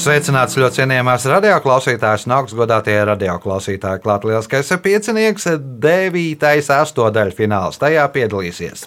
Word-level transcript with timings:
Sveicināts 0.00 0.54
ļoti 0.56 0.78
cienījamās 0.78 1.26
radioklausītājas 1.28 2.22
un 2.24 2.32
augstgadātie 2.38 2.94
radioklausītāji. 3.04 4.00
Klāt 4.00 4.24
lielskais 4.24 4.70
piecinieks, 4.80 5.44
devītais 5.82 6.70
astotdaļa 6.72 7.36
fināls. 7.36 7.76
Tajā 7.82 8.06
piedalīsies 8.14 8.86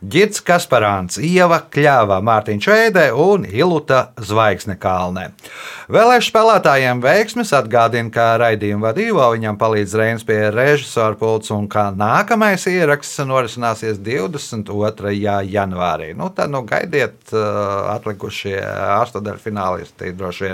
Girts 0.00 0.42
Kasparāns, 0.44 1.16
Ieva 1.20 1.62
Kļāva, 1.72 2.18
Mārtiņš 2.24 2.68
Veide 2.74 3.06
un 3.16 3.46
Iluta 3.48 4.10
Zvaigzne 4.20 4.76
Kalnē. 4.80 5.30
Vēlēšu 5.92 6.28
spēlētājiem 6.28 7.00
veiksmes 7.04 7.54
atgādina, 7.56 8.12
ka 8.12 8.28
raidījuma 8.40 8.90
vadībā 8.90 9.30
viņam 9.32 9.56
palīdz 9.60 9.96
Reinas 9.96 10.28
pie 10.28 10.38
režisora 10.52 11.16
pults 11.20 11.52
un 11.56 11.70
ka 11.72 11.88
nākamais 11.92 12.68
ieraksts 12.68 13.24
norisināsies 13.24 14.00
22. 14.04 15.16
janvārī. 15.48 16.12
Nu, 16.16 16.28
tad 16.36 16.52
nu, 16.52 16.66
gaidiet 16.68 17.32
uh, 17.32 17.90
atlikušie 17.96 18.58
astotdaļa 19.00 19.44
finālisti 19.48 20.12
droši 20.16 20.46
vien 20.46 20.49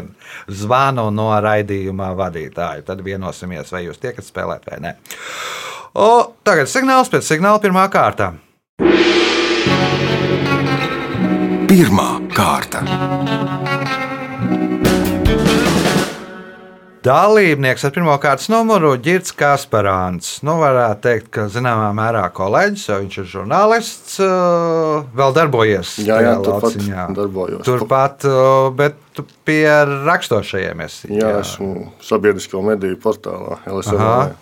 zvanu 0.49 1.09
no 1.15 1.29
raidījuma 1.43 2.13
vadītāja. 2.19 2.85
Tad 2.87 3.05
vienosimies, 3.07 3.73
vai 3.73 3.87
jūs 3.87 4.03
tiekat 4.03 4.27
spēlēt 4.27 4.69
vai 4.71 4.81
nē. 4.85 4.97
O, 5.97 6.11
tagad 6.45 6.69
signāls 6.71 7.13
pēc 7.13 7.29
signāla 7.29 7.63
pirmā 7.63 7.87
kārta. 7.93 8.35
Pirmā 11.67 12.11
kārta. 12.37 12.85
Dalībnieks 17.07 17.85
ar 17.87 17.93
pirmā 17.95 18.17
kārtas 18.19 18.49
numuru 18.51 18.97
Girts 18.99 19.31
Kasparāns. 19.37 20.41
Nu, 20.47 20.57
varētu 20.59 21.05
teikt, 21.05 21.29
ka 21.37 21.45
zināmā 21.53 21.93
mērā 21.95 22.25
kolēģis, 22.35 22.87
jo 22.89 22.97
viņš 23.05 23.19
ir 23.21 23.29
žurnālists, 23.31 24.17
uh, 24.25 25.05
vēl 25.15 25.37
darbojies. 25.37 25.93
Jā, 26.03 26.17
jā 26.25 26.33
turpat 26.43 26.81
darbojos. 27.15 27.63
Turpat, 27.69 28.27
uh, 28.27 28.73
bet 28.75 29.23
pie 29.47 29.69
rakstošajiem 30.09 30.83
esi. 30.89 31.13
Jā, 31.15 31.37
esmu 31.45 31.93
sabiedrisko 32.03 32.65
mediju 32.67 32.99
portālā 33.05 33.61
LSM. 33.71 34.35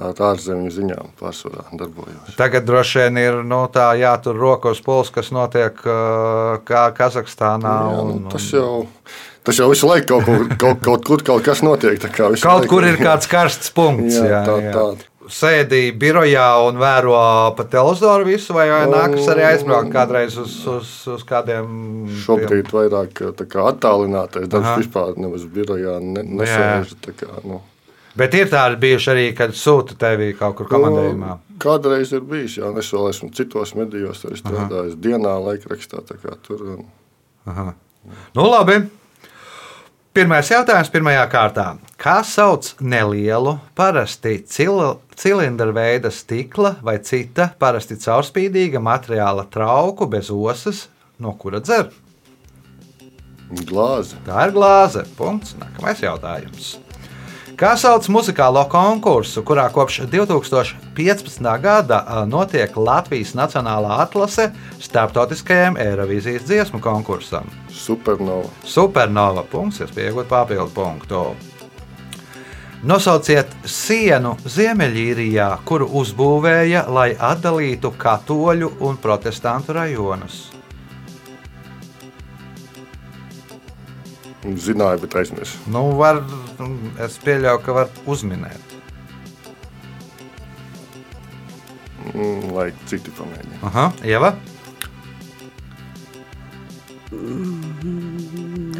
Ārzemju 0.00 0.70
ziņām 0.72 1.10
pārsvarā 1.20 1.64
darbojos. 1.76 2.36
Tagad 2.36 2.68
droši 2.68 3.02
vien 3.02 3.18
ir 3.20 3.40
nu, 3.44 3.64
tā 3.72 3.90
jātur 4.00 4.36
roka 4.36 4.72
uz 4.72 4.80
pulsa, 4.84 5.16
kas 5.18 5.32
notiek 5.32 5.80
kā 5.80 6.84
Kazahstānā. 6.96 7.74
Jā, 7.88 7.98
Un, 8.04 8.14
nu, 8.24 8.32
tas 8.32 8.52
jau. 8.52 8.86
Tas 9.44 9.56
jau 9.56 9.70
visu 9.70 9.88
laiku 9.88 10.06
kaut 10.18 10.24
kur, 10.26 10.48
kaut, 10.60 10.80
kaut 10.84 11.04
kur 11.06 11.22
kaut 11.24 11.44
kas 11.46 11.62
notiek. 11.64 12.00
Kaut 12.12 12.36
laiku- 12.36 12.68
kur 12.68 12.84
ir 12.84 12.98
kāds 13.00 13.28
karsts 13.30 13.70
punkts. 13.72 14.18
Jā, 14.20 14.26
Jā, 14.28 14.42
tā- 14.46 14.58
jā. 14.62 14.72
tā. 14.74 15.06
Sēdī 15.30 15.92
birojā 15.94 16.46
un 16.66 16.74
vēro 16.80 17.54
pa 17.54 17.62
televizoru 17.64 18.24
visu, 18.26 18.52
vai, 18.52 18.66
nākas 18.90 19.28
arī 19.30 19.44
aizbraukt 19.46 19.92
kādreiz 19.94 20.34
uz, 20.42 20.56
uz, 20.66 20.88
uz 21.06 21.22
kādiem. 21.22 22.08
Šobrīd 22.24 22.72
vairāk 22.74 23.20
tā 23.38 23.46
kā 23.46 23.68
attālinātais 23.70 24.48
darbs 24.50 24.82
vispār 24.82 25.14
nemaz 25.16 25.44
birojā 25.46 26.00
ne, 26.02 26.22
nesēž. 26.24 26.96
nu. 27.44 27.60
Bet 28.16 28.34
ir 28.34 28.48
tādi 28.50 28.76
bijuši 28.82 29.10
arī, 29.12 29.26
kad 29.38 29.54
sūta 29.54 29.94
tevi 29.96 30.32
kaut 30.34 30.56
kur 30.58 30.66
komandējumā. 30.66 31.36
Nu, 31.38 31.58
Kādreiz 31.62 32.10
ir 32.12 32.20
bijis, 32.26 32.56
jā, 32.58 32.76
es 32.80 32.90
vēl 32.90 33.10
esmu 33.12 33.30
citos 33.36 33.74
medijos, 33.78 34.24
arī 34.26 34.36
strādājis 34.40 34.96
dienā, 34.98 35.36
laikrakstā. 35.46 36.02
Tur, 36.42 36.62
un, 36.74 36.84
Aha. 37.46 37.74
Nu, 38.34 38.48
labi. 38.50 38.80
Pirmais 40.10 40.48
jautājums 40.50 40.88
pirmajā 40.90 41.22
kārtā. 41.30 41.64
Kā 42.00 42.16
sauc 42.26 42.72
nelielu, 42.82 43.52
parasti 43.78 44.40
cil 44.42 44.80
cilindra 45.14 45.70
veida 45.76 46.10
stikla 46.10 46.74
vai 46.82 46.96
cita 47.06 47.52
parasti 47.62 47.94
caurspīdīga 48.02 48.82
materiāla 48.82 49.46
trauku 49.46 50.10
bez 50.10 50.32
osas, 50.34 50.88
no 51.22 51.36
kura 51.38 51.62
dzer? 51.62 51.92
glāze. 53.50 54.18
Tā 54.26 54.48
ir 54.48 54.54
glāze. 54.54 55.04
Punkts. 55.18 55.54
Nākamais 55.58 56.02
jautājums. 56.02 56.78
Kā 57.60 57.74
sauc 57.76 58.06
muzikālo 58.08 58.62
konkursu, 58.72 59.42
kurā 59.44 59.66
kopš 59.68 59.98
2015. 60.08 61.48
gada 61.60 61.98
notiek 62.24 62.72
Latvijas 62.72 63.34
Nacionālā 63.36 63.98
atlase 64.00 64.46
starptautiskajam 64.80 65.76
Eirovīzijas 65.76 66.46
dziesmu 66.48 66.80
konkursam? 66.80 67.50
Supernova. 67.68 68.48
Supernova 68.64 69.44
punkts, 69.44 69.82
kas 69.82 69.92
pieaugot 69.92 70.30
papildu 70.30 70.72
punktu. 70.72 71.20
Nosauciet 72.80 73.52
sienu 73.68 74.38
Ziemeļīrijā, 74.48 75.50
kuru 75.68 75.90
uzbūvēja, 76.00 76.86
lai 76.88 77.10
atdalītu 77.12 77.92
katoļu 77.92 78.72
un 78.88 78.96
protestantu 78.96 79.76
rajonus. 79.76 80.46
Zināju, 84.40 85.02
bet 85.04 85.14
aizmirsu. 85.20 85.58
Nu, 85.68 85.82
var, 85.98 86.22
es 87.04 87.18
pieļauju, 87.20 87.60
ka 87.64 87.74
var 87.76 87.90
uzminēt. 88.08 88.76
Mm, 92.14 92.48
Lai 92.56 92.70
citi 92.88 93.12
pamēģina. 93.14 93.60
Aha, 93.68 93.90
Ieva, 94.08 94.32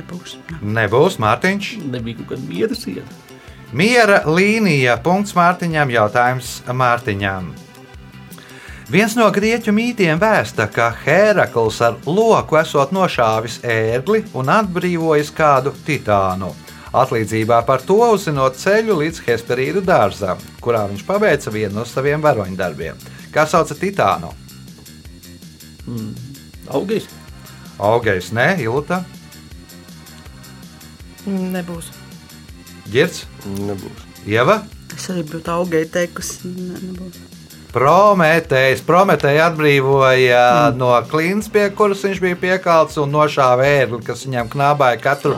Nebūs. 0.01 0.37
nebūs 0.63 1.17
Mārtiņš. 1.23 1.71
Nebija 1.91 2.21
kaut 2.21 2.29
kāda 2.33 2.45
miera 2.47 2.77
siena. 2.79 3.07
Miera 3.73 4.21
līnija. 4.27 4.97
Punkts 5.03 5.35
Mārtiņam. 5.39 5.91
Jautājums 5.95 6.61
Mārtiņam. 6.67 7.51
Viens 8.91 9.13
no 9.15 9.29
grieķu 9.31 9.71
mītiem 9.71 10.19
vēsta, 10.19 10.65
ka 10.67 10.89
Hērakls 11.05 11.77
ar 11.87 12.01
loku 12.11 12.57
esot 12.59 12.91
nošāvis 12.91 13.61
ērgli 13.63 14.25
un 14.35 14.51
atbrīvojis 14.51 15.31
kādu 15.37 15.71
titānu. 15.87 16.49
Atlīdzībā 16.91 17.61
par 17.69 17.85
to 17.87 18.01
uzzinot 18.17 18.59
ceļu 18.59 18.97
līdz 18.99 19.23
Hesperīdu 19.29 19.85
dārzam, 19.87 20.43
kurā 20.59 20.83
viņš 20.91 21.07
paveica 21.07 21.55
vienu 21.55 21.77
no 21.79 21.87
saviem 21.87 22.19
varoņdarbiem. 22.25 22.99
Kā 23.31 23.47
sauca 23.47 23.79
titānu? 23.79 24.33
Augais. 26.67 27.07
Augais, 27.79 28.35
ne, 28.35 28.51
Ilta, 28.67 29.05
Nebūs. 31.31 31.93
Girts, 32.91 33.27
Nebūs. 33.47 34.07
Ieva. 34.27 34.65
Es 34.97 35.07
arī 35.13 35.23
būtu 35.29 35.53
augai 35.53 35.85
teikusi. 35.87 36.49
Ne, 36.51 36.81
nebūs. 36.91 37.30
Prometējs. 37.75 38.83
Prometēja 38.87 39.47
atbrīvoja 39.51 40.43
mm. 40.71 40.81
no 40.81 40.91
klints, 41.11 41.51
pie 41.53 41.69
kuras 41.77 42.03
viņš 42.07 42.21
bija 42.23 42.39
piekalts 42.41 42.99
un 43.01 43.13
nošāva 43.15 43.67
ērgli, 43.67 44.03
kas 44.07 44.25
viņam 44.27 44.51
knābāja 44.51 44.99
katru 45.03 45.37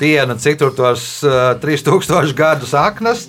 dienu, 0.00 0.34
cik 0.40 0.58
tur 0.58 0.72
tos 0.74 1.04
uh, 1.26 1.52
3000 1.62 2.34
gadus 2.36 2.74
aknas. 2.78 3.26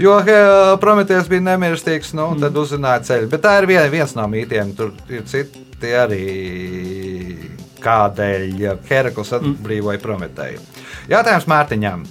Jo 0.00 0.16
uh, 0.22 0.72
Prometējs 0.80 1.28
bija 1.28 1.44
nemirstīgs, 1.50 2.14
nu, 2.16 2.30
mm. 2.32 2.46
tad 2.46 2.62
uzzināja 2.62 3.04
ceļu. 3.10 3.28
Bet 3.32 3.44
tā 3.44 3.58
ir 3.60 3.68
vien, 3.70 3.84
viens 3.92 4.16
no 4.16 4.24
mītiem. 4.30 4.72
Tur 4.78 4.94
ir 5.12 5.26
citi 5.28 5.92
arī 5.98 6.22
kādēļ 7.82 8.66
Herakls 8.88 9.36
atbrīvoja 9.36 10.00
Prometēju. 10.00 10.64
Jautājums 11.12 11.48
Mārtiņam. 11.50 12.06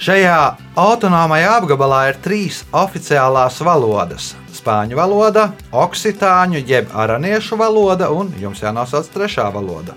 Šajā 0.00 0.36
autonomajā 0.80 1.50
apgabalā 1.60 1.98
ir 2.08 2.18
trīs 2.24 2.62
oficiālās 2.72 3.58
valodas- 3.66 4.30
spāņu 4.58 4.96
valoda, 4.96 5.50
oksitāņu 5.72 6.62
jeb 6.66 6.88
araniešu 6.94 7.58
valoda 7.60 8.08
un 8.10 8.32
jums 8.40 8.60
jānosauc 8.64 9.10
trešā 9.12 9.50
valoda. 9.52 9.94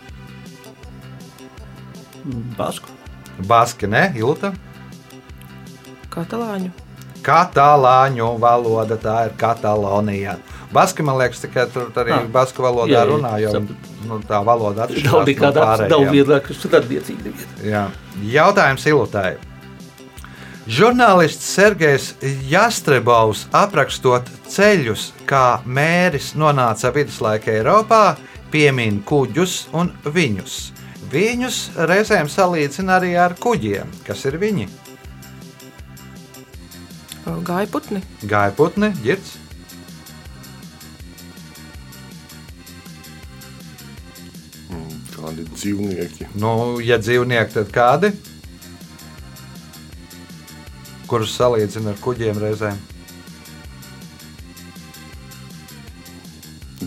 Basku. 2.57 2.89
Baski, 3.47 3.88
ne, 3.88 4.11
Ilta? 4.15 4.51
Katalāņu. 6.13 6.71
Katalāņu 7.23 8.27
valoda, 8.39 8.97
tā 8.97 9.25
ir 9.27 9.31
Katalonija. 9.39 10.35
Baski, 10.73 11.03
man 11.03 11.17
liekas, 11.17 11.39
tikai 11.45 11.65
tur 11.71 11.89
arī 11.95 12.11
Ah. 12.11 12.27
basku 12.27 12.61
valodā 12.61 12.89
Jā, 12.91 13.06
jā, 13.06 13.09
runā, 13.11 13.39
jo 13.41 13.51
sapratu. 13.51 13.75
nu, 14.07 14.19
tā 14.19 14.44
valoda 14.45 14.88
atšķirās 14.88 15.11
no 15.11 15.23
nekāda 15.25 15.63
pārējām. 15.63 15.89
nav 15.89 16.13
vieglāk, 16.13 16.41
kas 16.47 16.57
tur 16.57 16.71
attiecīgi. 16.71 17.33
Jautājums 18.23 18.85
Ilutai. 18.85 19.35
Žurnālists 20.63 21.44
Sergejs 21.57 22.13
Jastrebovs 22.48 23.50
aprakstot 23.51 24.30
ceļus, 24.48 25.10
kā 25.27 25.60
mēris 25.68 26.30
nonāca 26.39 26.94
viduslaika 26.95 27.51
Eiropā, 27.51 28.15
piemin 28.54 29.01
kuģus 29.04 29.57
un 29.75 29.92
viņus. 30.07 30.71
Viņus 31.12 31.60
reizēm 31.92 32.31
salīdzina 32.31 32.95
arī 32.95 33.12
ar 33.19 33.36
kuģiem, 33.36 33.92
kas 34.07 34.24
ir 34.30 34.39
viņi. 34.39 34.69
Gāja 37.44 37.68
putni. 37.68 38.00
Gāja 38.24 38.56
putni, 38.56 38.94
ģirts, 39.04 39.39
Kādi 45.13 45.44
dzīvnieki. 45.48 46.25
nu, 46.36 46.80
ja 46.83 46.98
dzīvnieki, 47.00 47.54
tad 47.54 47.69
kādi? 47.75 48.09
Kurus 51.07 51.35
salīdzina 51.39 51.94
ar 51.94 52.00
kuģiem 52.03 52.39
reizēm. 52.41 52.77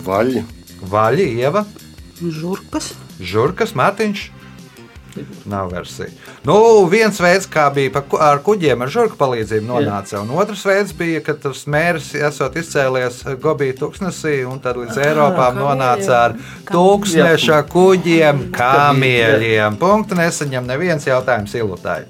Vaļi. 0.07 0.45
Vaļi, 0.87 1.27
ieva, 1.41 1.65
Žurkas. 2.21 2.93
žurkas, 3.21 3.73
mārtiņš. 3.77 4.31
Nav 5.49 5.71
versija. 5.73 6.11
Nu, 6.45 6.85
viens 6.93 7.17
veids, 7.25 7.47
kā 7.49 7.71
bija 7.73 7.89
pa, 7.95 8.03
ku- 8.05 8.19
ar 8.21 8.43
kuģiem, 8.45 8.83
ar 8.85 8.91
žurku 8.93 9.17
palīdzību 9.17 9.65
nonāca, 9.65 10.21
un 10.21 10.29
otrs 10.37 10.61
veids 10.69 10.93
bija, 10.93 11.23
ka 11.25 11.33
tas 11.41 11.63
mērs 11.65 12.11
esot 12.21 12.59
izcēlies 12.61 13.23
Gobija 13.41 13.73
tūkstnesī, 13.81 14.43
un 14.45 14.61
tad 14.61 14.77
līdz 14.77 14.99
Eiropām 15.07 15.57
nonāca 15.57 16.19
ar 16.27 16.37
tūkstneša 16.69 17.63
kuģiem, 17.73 18.51
kamieļiem. 18.53 19.79
Punktu 19.81 20.15
nesaņem 20.21 20.69
neviens 20.69 21.09
jautājums 21.09 21.55
ilutāji. 21.57 22.05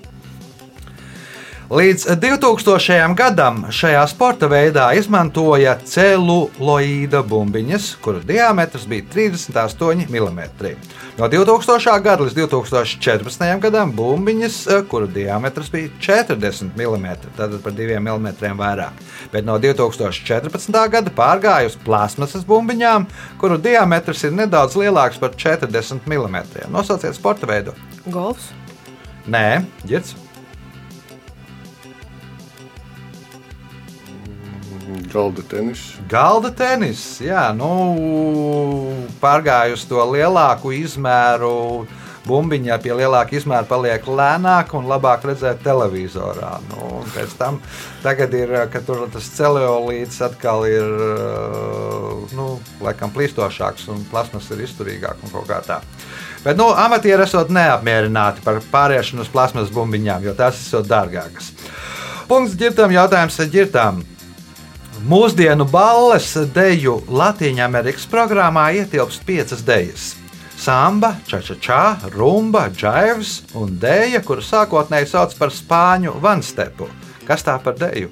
Līdz 1.67 2.05
2000. 2.23 3.15
gadam 3.19 3.65
šajā 3.75 4.05
sporta 4.07 4.47
veidā 4.47 4.85
izmantoja 4.95 5.73
celuloīda 5.83 7.25
bumbiņas, 7.27 7.89
kuru 8.05 8.21
diametrs 8.23 8.85
bija 8.87 9.03
38 9.11 10.05
mm. 10.07 10.45
No 11.19 11.27
2000. 11.27 11.97
gada 12.05 12.23
līdz 12.23 12.37
2014. 12.39 13.59
gadam 13.65 13.91
bumbiņas, 13.99 14.59
eh, 14.67 14.85
kuru 14.87 15.09
diametrs 15.11 15.73
bija 15.73 15.91
40 16.01 16.71
mm, 16.79 17.09
tātad 17.35 17.59
par 17.65 17.75
2 17.75 17.99
mm 17.99 18.29
vairāk. 18.61 19.01
Bet 19.33 19.45
no 19.45 19.59
2014. 19.59 20.79
gada 20.89 21.11
pārgāja 21.11 21.67
uz 21.67 21.75
plasmasas 21.83 22.47
bumbiņām, 22.47 23.09
kuru 23.43 23.59
diametrs 23.59 24.23
ir 24.23 24.39
nedaudz 24.39 24.79
lielāks 24.79 25.19
par 25.19 25.35
40 25.35 26.07
mm. 26.07 26.71
Nosauciet 26.71 27.19
sporta 27.19 27.51
veidu. 27.51 27.75
Golfs. 28.07 28.53
Nē, 29.27 29.65
ģērts. 29.83 30.26
Galda 35.13 35.43
tenis. 35.49 35.85
Galda 36.11 36.51
tenis, 36.55 37.05
jā, 37.25 37.49
nu, 37.57 37.71
pārgāju 39.23 39.77
uz 39.79 39.87
to 39.89 40.03
lielāku 40.13 40.75
izmēru. 40.77 41.87
Bumbiņā 42.27 42.75
pie 42.83 42.91
lielāka 42.99 43.37
izmēra 43.39 43.63
paliek 43.71 44.07
lēnāk 44.11 44.73
un 44.75 44.89
labāk 44.91 45.29
redzēt 45.29 45.61
televizorā. 45.63 46.57
Nu, 46.73 47.05
pēc 47.15 47.37
tam 47.39 47.61
tagad 48.03 48.35
ir, 48.35 48.51
ka 48.73 48.83
tur 48.83 49.05
tas 49.15 49.29
celiolīds 49.37 50.19
atkal 50.27 50.67
ir, 50.67 50.91
nu, 52.35 52.49
laikam 52.83 53.15
plīstošāks 53.15 53.87
un 53.95 54.03
plasmas 54.11 54.51
ir 54.51 54.65
izturīgāk 54.67 55.23
un 55.23 55.35
kaut 55.37 55.47
kā 55.53 55.61
tā. 55.69 55.79
Bet, 56.43 56.59
nu, 56.59 56.67
amatieri 56.75 57.23
esot 57.23 57.55
neapmierināti 57.55 58.43
par 58.43 58.59
pāriešanu 58.75 59.23
uz 59.23 59.31
plasmas 59.31 59.71
bumbiņām, 59.75 60.27
jo 60.27 60.35
tās 60.35 60.67
ir 60.75 60.83
dārgākas. 60.91 61.55
Punkts 62.27 62.59
ģirtām, 62.59 62.91
jautājums 62.91 63.39
ģirtām. 63.55 64.03
Mūsdienu 65.07 65.63
balles 65.71 66.33
deju 66.51 66.97
Latvijas 67.07 68.07
programmā 68.11 68.73
ietilpst 68.75 69.23
piecas 69.23 69.61
dejas. 69.63 70.07
Samba, 70.59 71.13
čačačā, 71.29 72.11
rumba, 72.11 72.65
džaivs 72.75 73.55
un 73.55 73.77
dēja, 73.79 74.19
kuru 74.27 74.43
sākotnēji 74.43 75.07
sauc 75.13 75.37
par 75.39 75.53
spāņu 75.55 76.17
vanstepu. 76.25 76.89
Kas 77.29 77.47
tā 77.47 77.55
par 77.63 77.77
deju? 77.79 78.11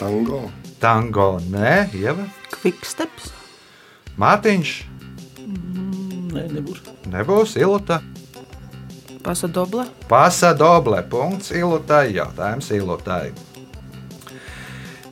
Tango. 0.00 0.46
Tango, 0.80 1.28
nē, 1.52 1.90
ieva, 1.92 2.24
Kviksteps. 2.54 3.34
Mārtiņš, 4.16 4.72
Nē, 6.32 6.46
nebūs. 6.56 6.80
nebūs 7.12 7.56
ilta. 7.60 8.00
Pasadoble. 9.26 9.84
Pasadoble. 10.08 11.02
Punkts 11.10 11.50
ilutai. 11.52 12.14
Jautājums 12.16 12.70
ilutai. 12.72 13.34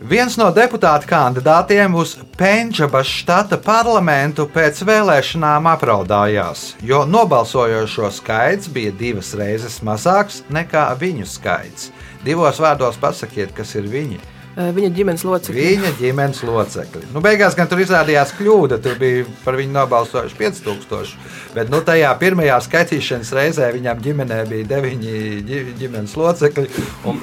Viens 0.05 0.35
no 0.37 0.51
deputāta 0.53 1.09
kandidātiem 1.09 1.95
uz 1.97 2.11
Pendžabas 2.37 3.09
štata 3.09 3.57
parlamentu 3.57 4.45
pēc 4.53 4.83
vēlēšanām 4.85 5.65
apraudājās, 5.71 6.67
jo 6.85 7.07
nobalsojošo 7.09 8.11
skaits 8.13 8.69
bija 8.69 8.93
divas 9.01 9.33
reizes 9.33 9.79
mazāks 9.81 10.43
nekā 10.53 10.91
viņu 11.01 11.25
skaits. 11.25 11.89
Divos 12.21 12.61
vārdos 12.61 13.01
pasakiet, 13.01 13.57
kas 13.57 13.73
ir 13.81 13.89
viņi. 13.89 14.21
Eh, 14.55 14.69
Viņa 14.71 14.91
ģimenes 14.95 15.25
locekļi. 15.27 15.63
Viņa 15.75 15.89
ģimenes 15.99 16.41
locekļi. 16.47 17.09
Nu, 17.15 17.19
beigās 17.25 17.57
gan 17.59 17.67
tur 17.67 17.81
izrādījās 17.83 18.31
kļūda. 18.39 18.79
Tur 18.85 18.95
bija 19.01 19.25
par 19.43 19.57
viņu 19.59 19.75
nobalsojuši 19.75 20.37
5000. 20.39 21.17
Bet 21.57 21.73
nu, 21.73 21.81
tajā 21.83 22.13
pirmajā 22.21 22.61
skaitīšanas 22.63 23.33
reizē 23.35 23.73
viņam 23.75 24.03
ģimenē 24.05 24.39
bija 24.53 24.69
deviņi 24.77 25.17
ģi- 25.49 25.65
ģimenes 25.81 26.15
locekļi, 26.21 26.69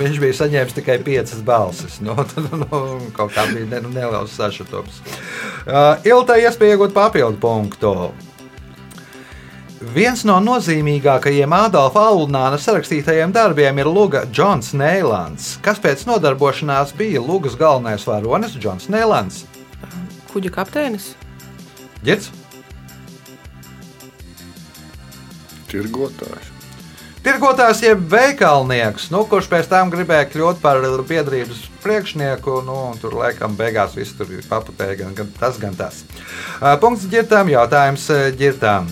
viņš 0.01 0.19
bija 0.25 0.37
saņēmis 0.41 0.75
tikai 0.81 0.97
piecas 1.07 1.39
balsis. 1.47 2.01
Nu, 2.03 2.17
tad, 2.33 2.51
nu, 2.51 2.83
kaut 3.15 3.31
kā 3.35 3.47
bija 3.53 3.69
ne, 3.77 3.79
nu, 3.87 3.93
neliels 3.95 4.35
sašutums. 4.35 4.99
Uh, 5.61 5.95
Ilta 6.03 6.35
iespēja 6.41 6.75
iegūt 6.75 6.91
papildu 6.95 7.39
punktu. 7.39 7.95
Viens 9.81 10.21
no 10.29 10.35
nozīmīgākajiem 10.45 11.53
Adolfa 11.57 12.03
Alunāna 12.11 12.59
sarakstītajiem 12.61 13.31
darbiem 13.33 13.79
ir 13.81 13.87
Luga 13.89 14.27
Džons 14.29 14.75
Neilands, 14.77 15.55
kas 15.65 15.81
pēc 15.81 16.03
nodarbošanās 16.05 16.93
bija 16.99 17.23
Lugas 17.25 17.57
galvenais 17.57 18.05
varonis 18.05 18.53
Džons 18.61 18.91
Neilands. 18.93 19.41
Kuģa 20.29 20.53
kapteinis. 20.53 21.15
Girds, 22.05 22.29
Tirgotājs. 25.71 26.53
tirgotājs 27.25 27.81
jeb 27.81 28.01
veikalnieks, 28.11 29.09
nu, 29.09 29.25
kurš 29.25 29.49
pēc 29.49 29.69
tam 29.71 29.89
gribēja 29.89 30.29
kļūt 30.29 30.61
par 30.61 30.77
biedrības 31.09 31.65
priekšnieku, 31.81 32.61
nu, 32.67 32.81
un 32.91 33.01
tur 33.01 33.17
laikam 33.17 33.57
beigās 33.57 33.97
viss 33.97 34.13
tur 34.13 34.29
ir 34.29 34.45
paputēji, 34.49 35.01
gan, 35.01 35.13
gan 35.17 35.37
tas, 35.39 35.57
gan 35.61 35.73
tas. 35.73 36.03
Punkts 36.83 37.09
ģirtām, 37.09 37.49
jautājums 37.49 38.11
ģirtām. 38.37 38.91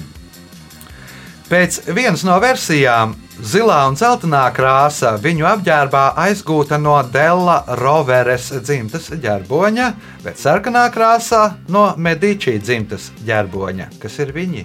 Pēc 1.50 1.80
vienas 1.98 2.22
no 2.22 2.36
versijām, 2.38 3.16
zilā 3.42 3.80
un 3.90 3.96
zeltainā 3.98 4.44
krāsa 4.54 5.16
viņu 5.18 5.48
apģērbā 5.50 6.04
aizgūta 6.22 6.78
no 6.78 7.00
Della 7.10 7.56
Roveres 7.80 8.52
dzimtas 8.62 9.08
ģerboņa, 9.24 9.88
bet 10.22 10.38
sarkanā 10.38 10.84
krāsā 10.94 11.40
no 11.74 11.88
Medici 11.98 12.54
dzimtas 12.62 13.08
ģerboņa. 13.26 13.90
Kas 13.98 14.20
ir 14.22 14.36
viņi? 14.36 14.62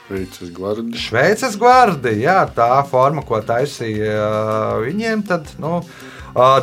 Šveices 0.00 0.50
gvardi. 0.56 0.98
Šveices 0.98 1.54
gvardi, 1.62 2.16
jā, 2.24 2.40
tā 2.58 2.82
forma, 2.90 3.22
ko 3.22 3.38
taisīja 3.38 4.18
ā, 4.18 4.66
viņiem, 4.82 5.22
tad, 5.30 5.54
nu, 5.62 5.78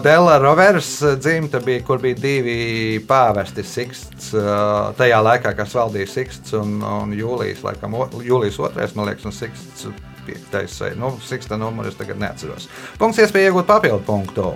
Dela 0.04 0.38
Rovers 0.38 1.04
dzimta 1.20 1.60
bija, 1.64 1.80
kur 1.88 2.02
bija 2.04 2.18
divi 2.20 3.00
pāvesti 3.08 3.64
Siksts, 3.64 4.34
ā, 4.36 4.92
tajā 5.00 5.22
laikā, 5.24 5.54
kas 5.56 5.76
valdīja 5.78 6.10
Siksts 6.12 6.58
un, 6.60 6.82
un 6.84 7.14
Jūlijas, 7.16 7.62
laikam, 7.64 7.96
Jūlijas 8.20 8.60
otrais, 8.60 8.92
man 8.98 9.08
liekas, 9.08 9.30
un 9.30 9.36
Siksts 9.36 9.88
piektais, 10.28 10.76
nu, 11.00 11.14
Siksta 11.24 11.56
numuru 11.60 11.88
es 11.88 11.96
tagad 11.96 12.20
neatceros. 12.20 12.68
Punkts 13.00 13.24
iespēja 13.24 13.54
iegūt 13.54 13.70
papildu 13.70 14.04
punktu. 14.10 14.52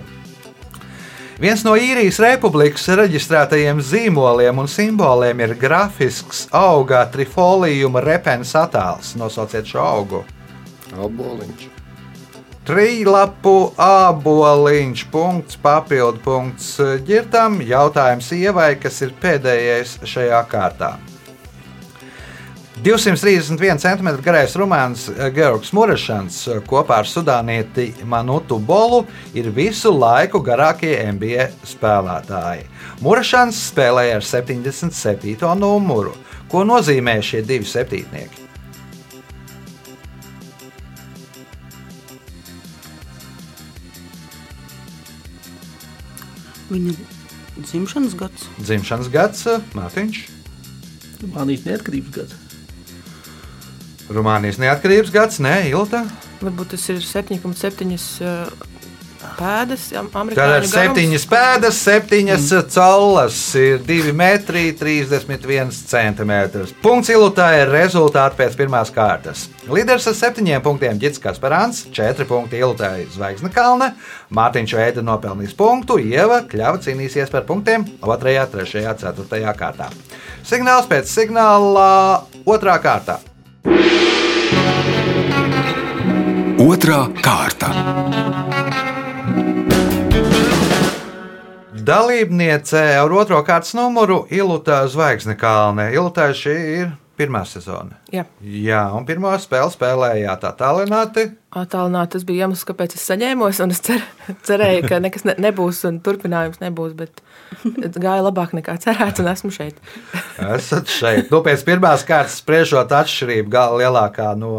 Viens 1.40 1.64
no 1.68 1.78
īrijas 1.80 2.20
republikas 2.24 2.84
reģistrētajiem 3.00 3.80
zīmoliem 3.84 4.60
un 4.60 4.70
simboliem 4.72 5.44
ir 5.44 5.56
grafisks 5.60 6.46
auga 6.56 7.06
trifolījuma 7.12 8.04
repenes 8.04 8.52
attēls. 8.56 9.16
Nosauciet 9.20 9.68
šo 9.68 9.84
augu. 9.84 10.24
Aboliņš. 10.96 11.75
Trīlapu 12.66 13.76
aboliņš, 13.78 15.04
punkts, 15.14 15.58
papildu 15.62 16.18
punkts 16.26 16.72
ģirtam. 17.06 17.60
Jautājums 17.62 18.32
ievai, 18.34 18.72
kas 18.82 19.04
ir 19.06 19.12
pēdējais 19.22 20.00
šajā 20.10 20.40
kārtā. 20.50 20.96
231 22.82 23.80
cm 23.80 24.10
garais 24.26 24.56
rumāns 24.58 25.06
Georgs 25.36 25.72
Murešans 25.78 26.40
kopā 26.68 27.04
ar 27.04 27.08
sudānieti 27.08 27.92
Manutu 28.04 28.58
Bolu 28.60 29.04
ir 29.38 29.52
visu 29.54 29.94
laiku 29.94 30.42
garākie 30.44 30.98
NBA 31.14 31.48
spēlētāji. 31.70 32.66
Murešans 33.06 33.62
spēlēja 33.70 34.18
ar 34.20 34.26
77. 34.26 35.54
numuru. 35.62 36.18
Ko 36.50 36.66
nozīmē 36.66 37.20
šie 37.22 37.46
divi 37.46 37.70
septītnieki? 37.70 38.45
Viņa 46.70 46.96
dzimšanas 47.60 48.16
gads. 48.20 48.48
Dzimšanas 48.60 49.12
gads 49.14 49.46
Mārtiņš. 49.78 50.24
Mānīt 51.36 51.68
neatkarības 51.68 52.16
gads. 52.16 52.42
Rumānijas 54.06 54.60
neatkarības 54.62 55.10
gads, 55.14 55.40
nē, 55.42 55.56
Ilta. 55.72 56.04
Varbūt 56.44 56.76
tas 56.76 56.84
ir 56.94 57.00
7,7. 57.02 57.96
Pēdas, 59.38 59.86
amerikāņu 59.96 60.38
garums. 60.38 60.72
septiņas 60.74 61.26
pēdas, 61.32 61.80
septiņas 61.86 62.48
mm. 62.52 62.70
collas, 62.76 63.40
ir 63.60 63.84
2 63.86 64.14
metri, 64.16 64.66
31 64.80 65.74
centimetrs. 65.76 66.74
Punkts 66.84 67.12
ilutā 67.14 67.50
ir 67.60 67.72
rezultāti 67.74 68.40
pēc 68.40 68.58
pirmās 68.60 68.94
kārtas. 68.96 69.46
Līderis 69.70 70.08
ar 70.12 70.18
septiņiem 70.18 70.64
punktiem 70.66 71.00
Gits 71.02 71.22
Kasparāns, 71.24 71.86
4 71.96 72.28
punkti 72.30 72.62
ilutā 72.62 72.96
ir 73.02 73.12
Zvaigzne 73.14 73.52
Kalne, 73.54 73.94
Mārtiņš 74.36 74.76
Veida 74.80 75.06
nopelnīs 75.06 75.56
punktu, 75.58 76.00
Ieva 76.02 76.42
Kļava 76.50 76.82
cīnīsies 76.86 77.32
par 77.34 77.48
punktiem 77.50 77.86
2, 78.04 78.20
3, 78.56 78.82
4 79.06 79.56
kārtā. 79.60 79.92
Signāls 80.46 80.90
pēc 80.90 81.10
signāla 81.10 82.26
2. 82.46 82.78
kārtā. 82.86 83.22
Otra 86.66 87.04
kārta. 87.22 88.35
Dalībniece 91.86 92.80
ar 92.98 93.12
otro 93.14 93.38
kārtas 93.46 93.76
numuru 93.78 94.24
Ilūta 94.34 94.86
Zvaigzne 94.90 95.36
Kalne. 95.38 95.92
Ilūtā 95.94 96.32
šī 96.34 96.54
ir 96.80 96.88
pirmā 97.20 97.44
sezona. 97.48 98.00
Jā, 98.12 98.24
Jā, 98.42 98.80
un 98.98 99.06
pirmo 99.08 99.30
spēli 99.40 99.72
spēlējāt 99.72 100.48
attālināti. 100.50 101.28
attālināt, 101.56 102.10
tas 102.16 102.26
bija 102.28 102.48
iemesls, 102.48 102.66
kāpēc 102.68 102.96
es 102.98 103.06
saņēmos, 103.08 103.62
un 103.64 103.72
es 103.76 103.84
cer, 103.86 104.02
cerēju, 104.48 104.88
ka 104.90 105.00
nekas 105.04 105.28
ne, 105.30 105.36
nebūs, 105.46 105.84
un 105.88 106.02
turpinājums 106.04 106.60
nebūs, 106.64 106.96
bet 106.98 107.22
gāja 108.02 108.26
labāk 108.26 108.56
nekā 108.58 108.76
cerēts, 108.84 109.22
un 109.22 109.30
esmu 109.32 109.54
šeit. 109.56 109.78
Esat 110.58 110.90
šeit. 110.92 111.30
Nu, 111.32 111.44
pēc 111.46 111.64
pirmās 111.70 112.04
kārtas 112.08 112.42
spriežot 112.42 112.92
atšķirību, 112.98 113.52
gala 113.54 113.80
lielākā 113.84 114.34
no 114.42 114.58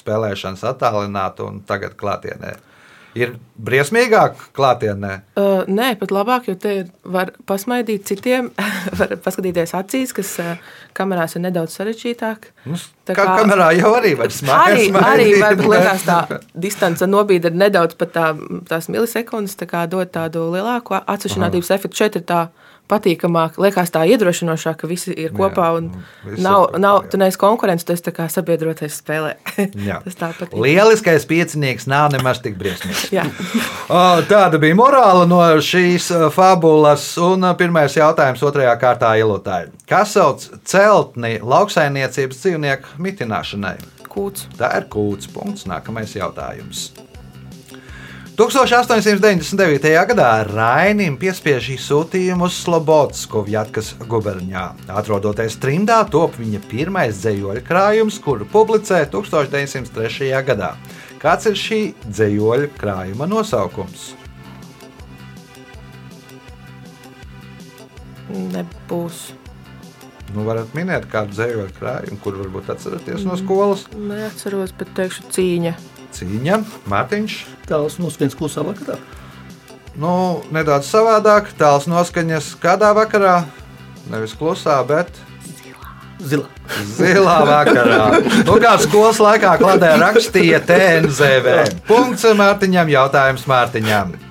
spēlēšanas 0.00 0.64
attālināta 0.72 1.46
un 1.46 1.60
tagad 1.68 1.94
klātienē. 2.00 2.56
Ir 3.18 3.32
briesmīgāk 3.58 4.36
klātienē. 4.54 5.12
Uh, 5.34 5.64
nē, 5.66 5.88
pat 5.98 6.12
labāk, 6.14 6.44
jo 6.46 6.54
te 6.54 6.74
var 7.02 7.32
pasmaidīt 7.48 8.04
citiem, 8.06 8.52
var 9.00 9.16
paskatīties 9.24 9.74
acīs, 9.74 10.12
kas 10.14 10.30
uh, 10.38 10.52
kamerās 10.94 11.34
ir 11.34 11.42
nedaudz 11.48 11.74
sarežģītāk. 11.80 12.46
Nu, 12.70 12.78
Tā 13.10 13.16
kā 13.18 13.24
kā- 13.26 13.34
kamerā 13.40 13.72
jau 13.74 13.90
arī 13.98 14.12
var 14.20 14.30
Arī, 14.30 14.36
smaidīt. 14.38 15.00
arī 15.02 15.26
varbūt 15.42 15.72
liekas 15.74 16.04
tā 16.06 16.18
distance 16.54 17.02
nobīda 17.10 17.50
nedaudz 17.50 17.96
pat 17.98 18.12
tā, 18.14 18.28
tās 18.70 18.86
milisekundes, 18.92 19.56
tā 19.58 19.66
kā 19.66 19.82
dod 19.90 20.12
tādu 20.14 20.46
lielāku 20.54 20.94
atsevišķinātības 21.02 21.72
efektu. 21.74 22.04
Šeit 22.04 22.20
ir 22.20 22.26
tā 22.30 22.44
patīkamāk, 22.90 23.58
liekas 23.62 23.92
tā 23.94 24.02
iedrošinošāk, 24.10 24.80
ka 24.82 24.90
visi 24.90 25.14
ir 25.14 25.34
kopā 25.36 25.70
un 25.78 25.90
visi 26.24 26.42
nav, 26.44 26.66
ir 26.66 26.74
kopā, 26.74 26.82
nav, 26.82 26.98
jā. 27.04 27.10
tu 27.12 27.20
neesi 27.22 27.40
konkurence, 27.40 27.86
tu 27.86 27.94
esi 27.94 28.06
tā 28.08 28.14
kā 28.16 28.26
sabiedrotais 28.32 28.98
spēlē. 29.00 29.34
Jā. 29.88 30.00
Tas 30.04 30.18
tā 30.18 30.30
patīk. 30.36 30.56
Lieliskais 30.60 31.26
piecinieks 31.30 31.88
nav 31.90 32.10
nemaz 32.14 32.42
tik 32.44 32.58
briesmīgs. 32.60 33.08
Jā. 33.14 33.26
Tāda 34.30 34.60
bija 34.62 34.78
morāla 34.78 35.26
no 35.30 35.40
šīs 35.64 36.10
uh, 36.14 36.26
fabulas. 36.34 37.12
Un 37.20 37.46
uh, 37.46 37.54
pirmais 37.58 37.96
jautājums 37.96 38.42
otrajā 38.46 38.74
kārtā 38.80 39.14
ilutāja. 39.20 39.70
Kas 39.90 40.16
sauc 40.16 40.46
celtni 40.68 41.38
lauksaimniecības 41.42 42.42
dzīvnieku 42.44 42.98
mitināšanai? 43.02 43.76
Kūts. 44.10 44.48
Tā 44.58 44.74
ir 44.80 44.90
kūts 44.90 45.30
punkts. 45.30 45.68
Nākamais 45.70 46.16
jautājums. 46.18 46.90
1899. 48.36 49.90
gadā 50.10 50.28
Rainim 50.48 51.16
piespiež 51.20 51.70
sūtījumu 51.82 52.46
uz 52.46 52.60
Slobodsku, 52.62 53.42
Vjatkas 53.48 53.92
guberņā. 54.08 54.64
Atrodoties 55.00 55.58
trimdā, 55.60 55.98
top 56.08 56.38
viņa 56.38 56.62
pirmais 56.70 57.18
dzējoļu 57.20 57.64
krājums, 57.66 58.20
kuru 58.22 58.46
publicē 58.48 59.02
1903. 59.12 60.30
gadā. 60.46 60.72
Kāds 61.20 61.50
ir 61.50 61.58
šī 61.58 61.80
dzējoļu 62.06 62.70
krājuma 62.78 63.28
nosaukums? 63.28 64.14
Nebūs. 68.30 69.30
Nu, 70.30 70.44
varat 70.46 70.70
minēt 70.78 71.08
kādu 71.10 71.34
dzējoļu 71.34 71.72
krājumu, 71.76 72.20
kur 72.22 72.36
varbūt 72.38 72.70
atceraties 72.72 73.26
no 73.26 73.34
skolas. 73.40 73.88
Neatceros, 73.98 74.72
bet 74.78 74.94
teikšu 74.94 75.26
cīņa. 75.34 75.74
Cīņa, 76.16 76.60
Mārtiņš. 76.90 77.38
Tāls 77.68 77.98
noskaņas 78.02 78.36
klusā 78.38 78.64
vakarā. 78.66 78.98
Nu, 80.00 80.12
nedaudz 80.54 80.88
savādāk, 80.90 81.50
tāls 81.58 81.88
noskaņas 81.90 82.54
kādā 82.62 82.92
vakarā. 82.96 83.42
Nevis 84.10 84.34
klusā, 84.38 84.78
bet 84.86 85.10
Zila. 86.20 86.48
zilā 86.96 87.36
vakarā. 87.48 88.00
Nu, 88.44 88.58
kā 88.62 88.74
skolas 88.82 89.20
laikā 89.22 89.56
kladē 89.60 89.94
rakstīja 90.00 90.60
TNZV. 90.68 91.54
Punkts 91.88 92.26
Mārtiņam, 92.36 92.92
jautājums 92.92 93.46
Mārtiņam. 93.50 94.29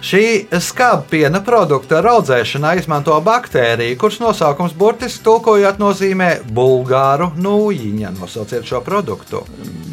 Šī 0.00 0.48
skāba 0.64 1.02
piena 1.10 1.42
produkta 1.44 1.98
audzēšanā 2.00 2.70
izmanto 2.80 3.18
baktēriju, 3.20 3.98
kuras 4.00 4.16
nosaukums 4.22 4.72
burtiski 4.72 5.20
tulkojot 5.26 5.76
nozīmē 5.76 6.30
bulgāru 6.56 7.28
nūjiņa. 7.36 8.14
Nosauciet 8.16 8.64
šo 8.64 8.80
produktu. 8.86 9.42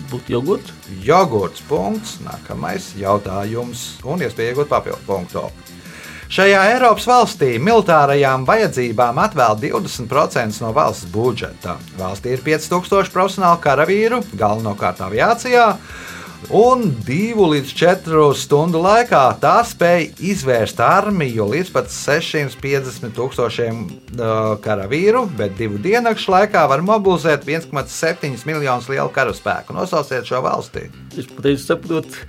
Būtu 0.08 0.38
jogurts. 0.38 0.72
Jogurts 1.04 1.66
punkts, 1.68 2.22
nākamais 2.24 2.94
jautājums, 2.96 3.98
un 4.08 4.24
iespēja 4.24 4.56
iegūt 4.56 4.72
papildu 4.72 5.04
punktu. 5.10 5.44
Šajā 6.32 6.64
Eiropas 6.74 7.06
valstī 7.08 7.54
militārajām 7.60 8.48
vajadzībām 8.48 9.20
atvēl 9.28 9.60
20% 9.60 10.64
no 10.64 10.72
valsts 10.76 11.08
budžeta. 11.12 11.76
Valstī 12.00 12.36
ir 12.36 12.48
5000 12.48 13.12
profesionālu 13.12 13.60
karavīru, 13.64 14.24
galvenokārt 14.40 15.04
aviācijā, 15.04 15.70
un 16.54 16.84
2 17.08 17.48
līdz 17.52 17.74
4 17.78 18.24
stundu 18.38 18.80
laikā 18.84 19.22
tā 19.42 19.56
spēja 19.68 20.10
izvērst 20.32 20.80
armiju 20.84 21.48
līdz 21.52 21.72
pat 21.76 21.92
650 21.92 23.16
tūkstošiem 23.18 23.82
uh, 23.84 24.56
karavīru, 24.64 25.26
bet 25.38 25.58
divu 25.60 25.82
diennakšu 25.84 26.34
laikā 26.34 26.64
var 26.72 26.86
mobilizēt 26.86 27.48
1,7 27.48 28.48
miljonus 28.48 28.90
lielu 28.92 29.12
karaspēku. 29.14 29.76
Nosauciet 29.76 30.30
šo 30.30 30.44
valstī. 30.46 30.88
Es 31.18 31.28
pateicu, 31.30 31.64
saprotu, 31.64 32.26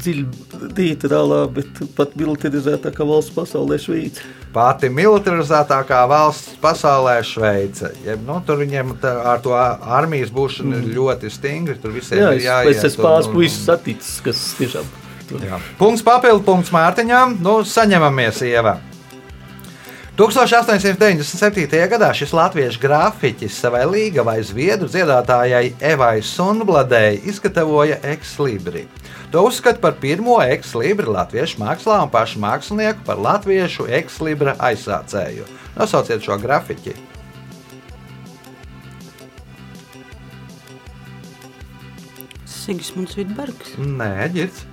dziļi 0.00 0.70
neitrālā, 0.76 1.42
bet 1.52 1.80
pat 1.96 2.16
militarizētākā 2.18 3.06
valsts 3.08 3.34
pasaulē 3.36 3.78
Šveice. 3.82 4.24
Pati 4.56 4.88
militarizētākā 4.92 6.00
valsts 6.08 6.56
pasaulē 6.62 7.18
Šveice. 7.26 7.92
Jeb, 8.06 8.22
nu, 8.26 8.38
tur 8.46 8.62
viņiem 8.62 8.96
tā, 9.02 9.12
ar 9.34 9.42
to 9.44 9.54
armijas 9.56 10.32
būšanu 10.34 10.80
ir 10.80 10.90
ļoti 10.96 11.32
stingri. 11.32 11.78
Tur 11.82 11.94
visiem 11.96 12.22
Jā, 12.22 12.32
ir 12.36 12.46
jāiet. 12.46 12.72
es 12.76 12.90
esmu 12.92 13.08
pāris 13.08 13.30
puisis 13.32 13.64
saticis, 13.68 14.18
kas 14.24 14.42
tiešām. 14.60 14.92
Punkts 15.80 16.04
papildu 16.06 16.44
punkts 16.46 16.70
Mārtiņām. 16.74 17.40
Nu, 17.42 17.58
saņemamies, 17.66 18.44
Ieva. 18.46 18.78
1897. 20.16 21.76
gadā 21.92 22.06
šis 22.16 22.30
latviešu 22.32 22.80
grāfiķis 22.80 23.56
savai 23.60 23.82
līgavai 23.84 24.38
zviedru 24.48 24.86
dziedātājai 24.88 25.74
Evai 25.84 26.22
Sunbladei 26.24 27.18
izgatavoja 27.28 27.98
ekslibri. 28.14 28.86
To 29.34 29.42
uzskata 29.44 29.76
par 29.82 29.98
pirmo 30.00 30.38
ekslibri 30.40 31.04
latviešu 31.12 31.60
mākslā 31.60 31.98
un 32.06 32.08
pašu 32.14 32.40
mākslinieku 32.40 33.04
par 33.04 33.20
latviešu 33.20 33.90
ekslibra 33.98 34.54
aizsācēju. 34.70 35.44
Nosauciet 35.76 36.24
šo 36.24 36.38
grafiķi. 36.40 36.96
Sigismunds 42.48 43.20
Vitbergs. 43.20 43.76
Nē, 43.76 44.30
ģirds. 44.32 44.64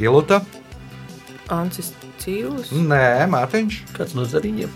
Iluta. 0.00 0.40
Ancis 1.50 1.92
Cīrulis. 2.20 2.70
Nē, 2.72 3.26
Mārtiņš. 3.32 3.80
kāds 3.96 4.14
no 4.16 4.24
zariņiem. 4.28 4.70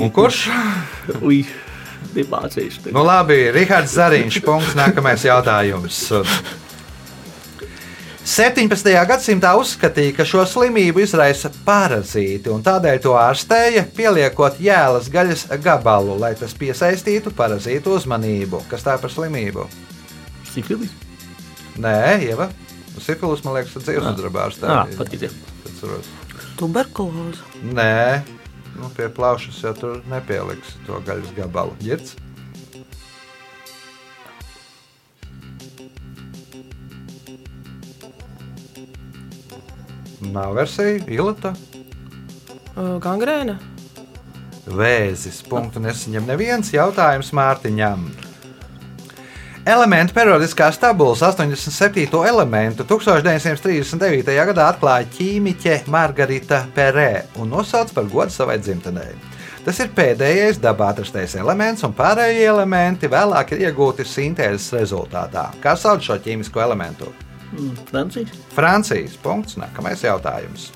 Un 0.00 0.10
kurš? 0.14 0.46
Ui, 1.20 1.42
nemācīšu. 2.16 2.92
Nu, 2.94 3.04
labi, 3.04 3.50
Rihards 3.52 3.92
Zariņš. 3.98 4.40
Punkts. 4.46 4.76
Nākamais 4.78 5.24
jautājums. 5.26 6.06
17. 8.22 8.92
gadsimtā 9.08 9.50
uzskatīja, 9.58 10.14
ka 10.14 10.24
šo 10.24 10.44
slimību 10.46 11.02
izraisa 11.02 11.50
parazīti, 11.66 12.52
un 12.54 12.62
tādēļ 12.64 13.00
to 13.02 13.16
ārstēja, 13.18 13.82
pieliekot 13.96 14.60
jēlas 14.62 15.10
gaļas 15.12 15.48
gabalu, 15.64 16.14
lai 16.22 16.30
tas 16.38 16.54
piesaistītu 16.54 17.34
parazītu 17.34 17.96
uzmanību. 17.98 18.62
Kas 18.70 18.86
tā 18.86 18.94
par 19.02 19.10
slimību? 19.12 19.66
Sifilis. 20.52 20.94
Nē, 21.82 21.98
Ieva. 22.28 22.46
Sifilis, 23.00 23.42
man 23.46 23.56
liekas, 23.56 23.76
ir 23.78 23.84
dzīvesdarbā 23.86 24.42
Jā, 24.42 24.50
ārstēja. 24.50 24.98
patiesībā. 24.98 26.00
Tuberkuloze. 26.60 27.40
Nē, 27.64 28.22
nu, 28.78 28.90
pie 28.96 29.08
plaušas 29.08 29.62
jau 29.64 29.72
tur 29.78 30.02
nepieliks 30.12 30.76
to 30.86 31.00
gaļas 31.06 31.32
gabalu. 31.38 31.74
Girds? 31.82 32.14
Nav 40.32 40.54
versija, 40.56 41.00
ilata. 41.10 41.52
Gangrēna. 42.76 43.58
Vēzis. 44.72 45.40
Punktu 45.50 45.82
nesaņem 45.82 46.28
neviens 46.28 46.70
jautājums 46.72 47.32
Mārtiņam. 47.34 48.06
Elementu 49.62 50.10
periodiskās 50.14 50.74
tabulas 50.78 51.20
87. 51.22 52.08
elementu 52.26 52.82
1939. 52.82 54.32
gadā 54.48 54.64
atklāja 54.72 55.06
ķīmiķe 55.14 55.76
Margarita 55.86 56.64
Perē 56.74 57.28
un 57.38 57.54
nosauca 57.54 57.94
par 57.94 58.08
godu 58.10 58.34
savai 58.34 58.58
dzimtenei. 58.58 59.14
Tas 59.62 59.78
ir 59.78 59.92
pēdējais 59.94 60.58
dabā 60.58 60.88
atrastais 60.90 61.36
elements, 61.38 61.86
un 61.86 61.94
pārējie 61.94 62.48
elementi 62.50 63.06
vēlāk 63.06 63.54
ir 63.54 63.68
iegūti 63.68 64.02
sintēzes 64.02 64.72
rezultātā. 64.80 65.52
Kā 65.62 65.76
sauc 65.78 66.02
šo 66.02 66.18
ķīmisko 66.18 66.64
elementu? 66.64 67.14
Mm, 67.52 67.76
Francijas. 67.86 68.34
Francijas 68.56 69.14
punkts. 69.22 69.60
Nākamais 69.62 70.02
jautājums. 70.02 70.72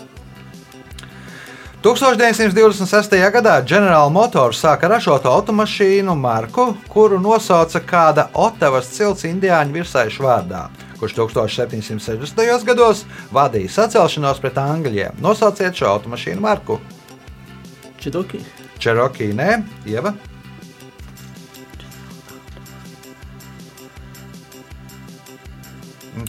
1926. 1.86 3.12
gadā 3.30 3.60
General 3.62 4.10
Motors 4.10 4.58
sāka 4.58 4.88
ražot 4.90 5.22
automašīnu 5.30 6.16
marku, 6.18 6.72
kuru 6.90 7.20
nosauca 7.22 7.78
kāda 7.78 8.24
Otavas 8.34 8.88
cilts 8.90 9.22
indiāņu 9.28 9.76
virsaišu 9.76 10.24
vārdā, 10.26 10.64
kurš 10.98 11.14
1760. 11.20 12.64
gados 12.66 13.04
vadīja 13.30 13.70
sacelšanos 13.76 14.42
pret 14.42 14.58
Angļiem. 14.58 15.20
Nosauciet 15.22 15.78
šo 15.78 15.92
automašīnu 15.92 16.42
marku. 16.42 16.80
Čidoki. 18.02 18.40
Cherokee, 18.82 19.30
nē, 19.30 19.62
Ieva. 19.86 20.10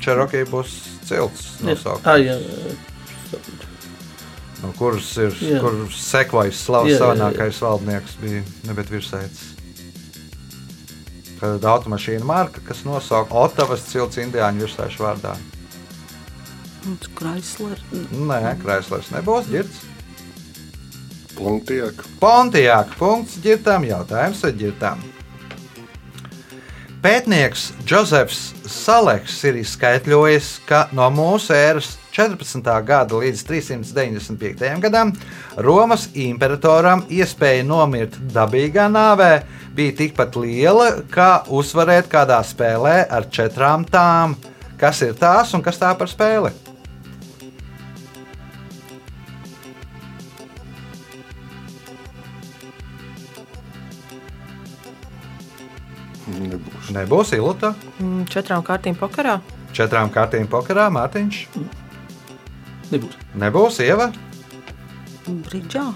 Cherokee 0.06 0.46
būs 0.46 0.78
cilts 1.10 1.56
nosaukums. 1.66 2.06
Ah, 2.06 2.22
jā, 2.22 2.38
jā. 2.38 2.78
No 4.64 4.72
kuras 4.78 5.10
ir 5.22 5.36
kur 5.62 5.84
sekojis 5.94 6.64
slavas 6.68 6.98
slavenākais 7.00 7.62
valdnieks, 7.62 8.18
bija 8.22 8.42
nebet 8.70 8.90
virsēts. 8.94 9.54
Tad 11.38 11.66
automašīna 11.70 12.26
marka, 12.26 12.64
kas 12.66 12.82
nosauca 12.88 13.36
Otavas 13.44 13.86
cilts 13.92 14.18
indiāņu 14.24 14.66
virsēšu 14.66 15.04
vārdā. 15.06 15.36
Chrysler. 17.18 17.78
Nē, 18.16 18.56
Kraislers 18.62 19.12
nebūs 19.12 19.50
ģirts. 19.52 19.84
Pontiek. 21.38 22.00
Pontijāk, 22.22 22.96
punkts 22.98 23.38
ģirtām, 23.44 23.86
jautājums 23.86 24.42
ar 24.48 24.56
ģirtām. 24.58 25.04
Pētnieks 27.04 27.70
Džozefs 27.86 28.40
Saleks 28.66 29.38
ir 29.46 29.60
izskaidrojis, 29.62 30.56
ka 30.66 30.88
no 30.98 31.06
mūsu 31.14 31.54
ēras 31.54 31.94
14. 32.18 32.66
gada 32.82 33.20
līdz 33.22 33.44
395. 33.46 34.80
gadam 34.82 35.12
Romas 35.62 36.08
imperatoram 36.18 37.04
iespēja 37.14 37.62
nomirt 37.62 38.18
dabīgā 38.34 38.88
nāvē 38.90 39.44
bija 39.78 39.94
tikpat 40.00 40.40
liela, 40.42 40.88
kā 41.14 41.44
uzvarēt 41.54 42.10
kādā 42.10 42.42
spēlē 42.42 43.04
ar 43.06 43.30
četrām 43.30 43.86
tām. 43.86 44.34
Kas 44.82 45.04
ir 45.06 45.14
tās 45.14 45.54
un 45.54 45.62
kas 45.62 45.78
tā 45.78 45.94
par 45.98 46.10
spēli? 46.10 46.56
Nebūs. 56.28 56.94
Nebūs 56.98 57.38
ilūta. 57.38 57.76
Mm, 58.02 58.26
Četrām 58.34 58.66
kārtīm 58.66 58.98
pokarā. 58.98 59.38
Četrām 59.78 60.10
kārtīm 60.10 60.50
pokarā 60.50 60.90
Mārtiņš. 60.94 61.46
Nebūs. 62.92 63.18
Nebūs 63.36 63.82
ieva. 63.84 64.12
Bridžā. 65.28 65.90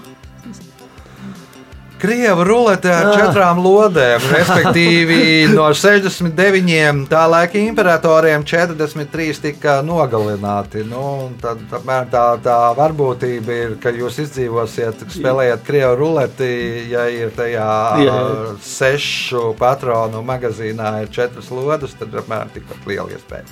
Krieva 2.02 2.42
rulete 2.42 2.90
ar 2.90 3.06
Ah. 3.06 3.14
četrām 3.14 3.60
lodēm, 3.62 4.24
respektīvi 4.32 5.18
no 5.54 5.68
69 5.70 7.04
tā 7.06 7.20
laika 7.30 7.60
imperatoriem 7.62 8.42
43 8.42 9.38
tika 9.44 9.76
nogalināti. 9.86 10.82
Nu, 10.90 11.28
un 11.28 11.36
tad, 11.38 11.62
apmēram 11.70 12.10
tā, 12.10 12.24
tā 12.42 12.56
varbūtība 12.74 13.54
ir, 13.60 13.76
ka 13.78 13.94
jūs 13.94 14.18
izdzīvosiet, 14.24 15.06
spēlējot 15.14 15.62
krievu 15.62 15.94
ruleti, 16.02 16.50
ja 16.90 17.06
ir 17.06 17.30
tajā 17.38 17.70
Jā. 18.02 18.18
sešu 18.66 19.54
patronu 19.62 20.24
magazīnā 20.26 21.04
ir 21.04 21.14
četras 21.14 21.54
lodes, 21.54 21.94
tad 22.02 22.18
apmēram 22.18 22.50
tikpat 22.50 22.82
liela 22.90 23.14
iespēja. 23.14 23.46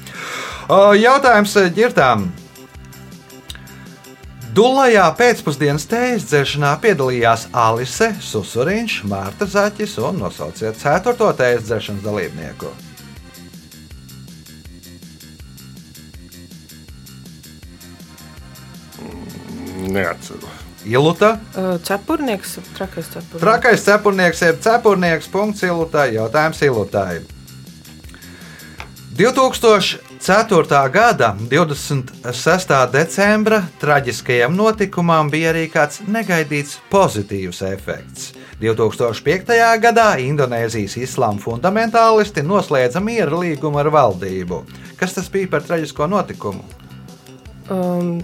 Jautājums 0.98 1.54
eh, 1.62 1.70
ģirtām. 1.78 2.32
Dulajā 4.60 5.06
pēcpusdienas 5.16 5.86
tējas 5.88 6.26
dzeršanā 6.28 6.74
piedalījās 6.82 7.46
Alise, 7.56 8.10
Susuriņš, 8.20 8.96
Mārta 9.08 9.46
Zaķis 9.48 9.94
un 10.04 10.18
nosauciet 10.20 10.76
ceturto 10.82 11.30
tējas 11.38 11.64
dzeršanas 11.70 12.02
dalībnieku. 12.04 12.68
Neatceru. 19.88 20.48
Iluta, 20.84 21.38
Uh, 21.56 21.80
Cepurnieks, 21.84 22.58
trakais 22.76 23.06
cepurnieks. 23.08 23.40
trakais 23.40 23.82
cepurnieks, 23.84 24.40
jeb 24.42 24.60
cepurnieks, 24.60 25.28
punkts 25.28 25.62
Ilutai, 25.62 26.14
jautājums 26.14 26.62
Ilutai. 26.62 27.20
2004. 29.20 30.88
gada 30.92 31.36
26. 31.50 32.92
decembra 32.92 33.58
traģiskajam 33.80 34.54
notikumam 34.56 35.28
bija 35.28 35.50
arī 35.52 35.66
kāds 35.68 36.00
negaidīts 36.08 36.78
pozitīvs 36.88 37.60
efekts. 37.68 38.30
2005. 38.62 39.52
gadā 39.84 40.06
Indonēzijas 40.24 40.96
islāma 41.04 41.36
fundamentālisti 41.44 42.40
noslēdza 42.48 43.04
miera 43.04 43.42
līgumu 43.42 43.82
ar 43.82 43.92
valdību. 43.92 44.62
Kas 44.96 45.12
tas 45.18 45.28
bija 45.28 45.52
par 45.52 45.68
traģisko 45.68 46.08
notikumu? 46.08 46.64
Um, 47.68 48.22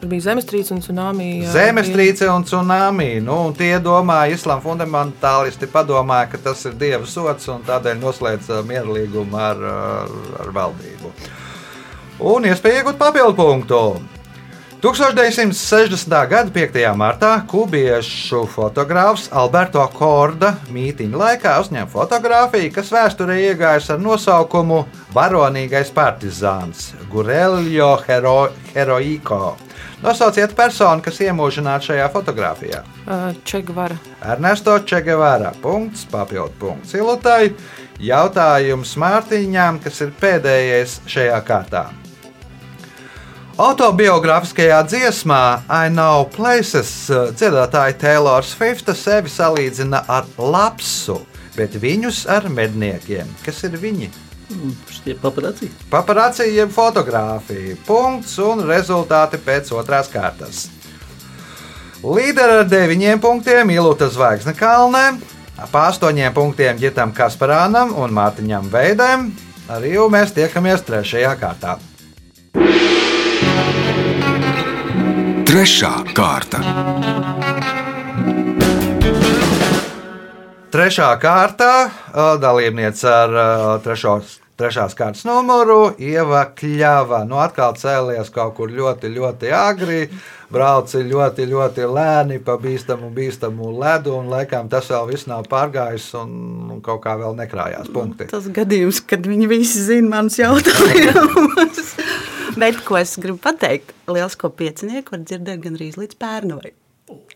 tur 0.00 0.10
bija 0.10 0.28
zemestrīce 0.28 0.74
un 0.74 0.82
tsunami. 0.82 1.28
jā, 1.44 1.52
Zemestrīce 1.54 2.28
un 2.32 2.44
tsunami. 2.46 3.08
Nu, 3.24 3.38
un 3.48 3.56
tie 3.56 3.74
domāja, 3.82 4.36
islāma 4.36 4.62
fundamentālisti 4.64 5.70
padomāja, 5.70 6.30
ka 6.34 6.42
tas 6.50 6.64
ir 6.68 6.76
dieva 6.78 7.06
sots 7.06 7.48
un 7.52 7.64
tādēļ 7.66 7.98
noslēdz 8.02 8.52
mierlīgumu 8.68 9.40
ar, 9.40 9.64
ar, 9.72 10.14
ar 10.44 10.54
valdību. 10.54 11.12
Un 12.18 12.46
iespēja 12.50 12.82
iegūt 12.82 12.98
papildu 12.98 13.34
punktu. 13.38 13.82
1960. 14.78 16.12
gada 16.30 16.52
5. 16.54 16.76
martā 16.94 17.32
kubiešu 17.50 18.44
fotogrāfs 18.46 19.24
Alberto 19.34 19.82
Korda 19.90 20.52
mītīņa 20.70 21.18
laikā 21.18 21.56
uzņēma 21.64 21.90
fotografiju, 21.90 22.70
kas 22.76 22.94
vēsturē 22.94 23.40
iegājusi 23.48 23.96
ar 23.96 24.02
nosaukumu 24.04 24.84
Varonīgais 25.18 25.90
partizāns 25.90 26.92
Gurelio 27.10 27.96
Hero, 28.06 28.52
Heroiko. 28.70 29.67
Nosauciet 30.02 30.54
personu, 30.56 31.02
kas 31.02 31.20
iemūžināta 31.24 31.90
šajā 31.90 32.08
fotografijā. 32.14 32.82
Čegvara. 33.48 33.98
Ernesto 34.22 34.76
Čegevara. 34.86 35.52
Punkts, 35.62 36.04
papildu 36.10 36.54
punkts 36.60 36.94
Ilutai. 36.94 37.54
Jautājums 37.98 38.92
Mārtiņām, 39.00 39.80
kas 39.82 40.04
ir 40.04 40.12
pēdējais 40.20 41.00
šajā 41.10 41.40
kārtā. 41.46 41.88
Autobiogrāfiskajā 43.58 44.76
dziesmā 44.86 45.42
I 45.66 45.90
Know 45.90 46.28
Places 46.30 46.92
dziedātāja 47.10 47.96
Taylor 47.98 48.46
Swifta 48.46 48.94
sevi 48.94 49.32
salīdzina 49.34 50.04
ar 50.06 50.30
lapsu, 50.38 51.16
bet 51.56 51.74
viņus 51.74 52.22
ar 52.30 52.46
medniekiem. 52.54 53.26
Kas 53.42 53.64
ir 53.66 53.74
viņi? 53.82 54.12
Šitie 54.88 55.14
paparāci. 55.20 55.68
Paparācija 55.92 56.48
jeb 56.48 56.72
fotografija. 56.72 57.76
Punkts 57.86 58.38
un 58.40 58.64
rezultāti 58.68 59.40
pēc 59.44 59.72
otrās 59.76 60.08
kārtas. 60.12 60.66
Līderi 61.98 62.60
ar 62.62 62.68
deviņiem 62.70 63.20
punktiem 63.20 63.72
Ilūta 63.74 64.06
Zvaigzne 64.14 64.54
Kalnē, 64.54 65.18
pa 65.72 65.88
astoņiem 65.90 66.32
punktiem 66.34 66.78
Gitam 66.78 67.12
Kasparānam 67.12 67.92
un 67.98 68.14
Mārtiņam 68.14 68.70
Veidēm. 68.72 69.28
Arī 69.68 69.96
jau 69.98 70.06
mēs 70.08 70.32
tiekamies 70.32 70.86
trešajā 70.86 71.34
kārtā. 71.42 71.76
Trešā 75.48 75.92
kārta. 76.16 76.62
Trešā 80.68 81.08
kārtā 81.18 81.72
ā, 81.88 82.26
dalībniece 82.38 83.08
ar 83.08 83.34
ā, 83.34 83.46
trešos, 83.82 84.37
trešās 84.58 84.96
kārtas 84.98 85.22
numuru 85.28 85.92
Ieva 86.02 86.42
Kļava. 86.58 87.22
Nu, 87.28 87.38
atkal 87.42 87.76
cēlies 87.78 88.32
kaut 88.34 88.56
kur 88.56 88.72
ļoti, 88.74 89.10
ļoti 89.14 89.52
agri. 89.54 90.00
Brauci 90.48 91.02
ļoti, 91.04 91.44
ļoti 91.50 91.84
lēni 91.92 92.38
pa 92.40 92.56
bīstamu, 92.60 93.10
bīstamu 93.12 93.68
ledu, 93.76 94.14
un 94.16 94.30
laikam 94.32 94.70
tas 94.72 94.88
vēl 94.88 95.10
viss 95.10 95.28
nav 95.28 95.44
pārgājis, 95.50 96.08
un, 96.22 96.32
un 96.72 96.80
kaut 96.84 97.02
kā 97.04 97.18
vēl 97.20 97.36
nekrājās 97.36 97.92
punkti. 97.92 98.30
Tas 98.32 98.48
gadījums, 98.56 99.02
kad 99.04 99.28
viņi 99.28 99.50
visi 99.50 99.84
zina 99.90 100.08
manus 100.16 100.40
jautājumus. 100.40 101.94
Bet 102.58 102.80
ko 102.88 102.96
es 102.98 103.14
gribu 103.20 103.38
pateikt? 103.44 103.92
Lielisko 104.08 104.50
piecinieku 104.56 105.14
var 105.14 105.26
dzirdēt 105.28 105.60
gandrīz 105.68 106.00
līdz 106.00 106.16
pērnavai. 106.18 106.72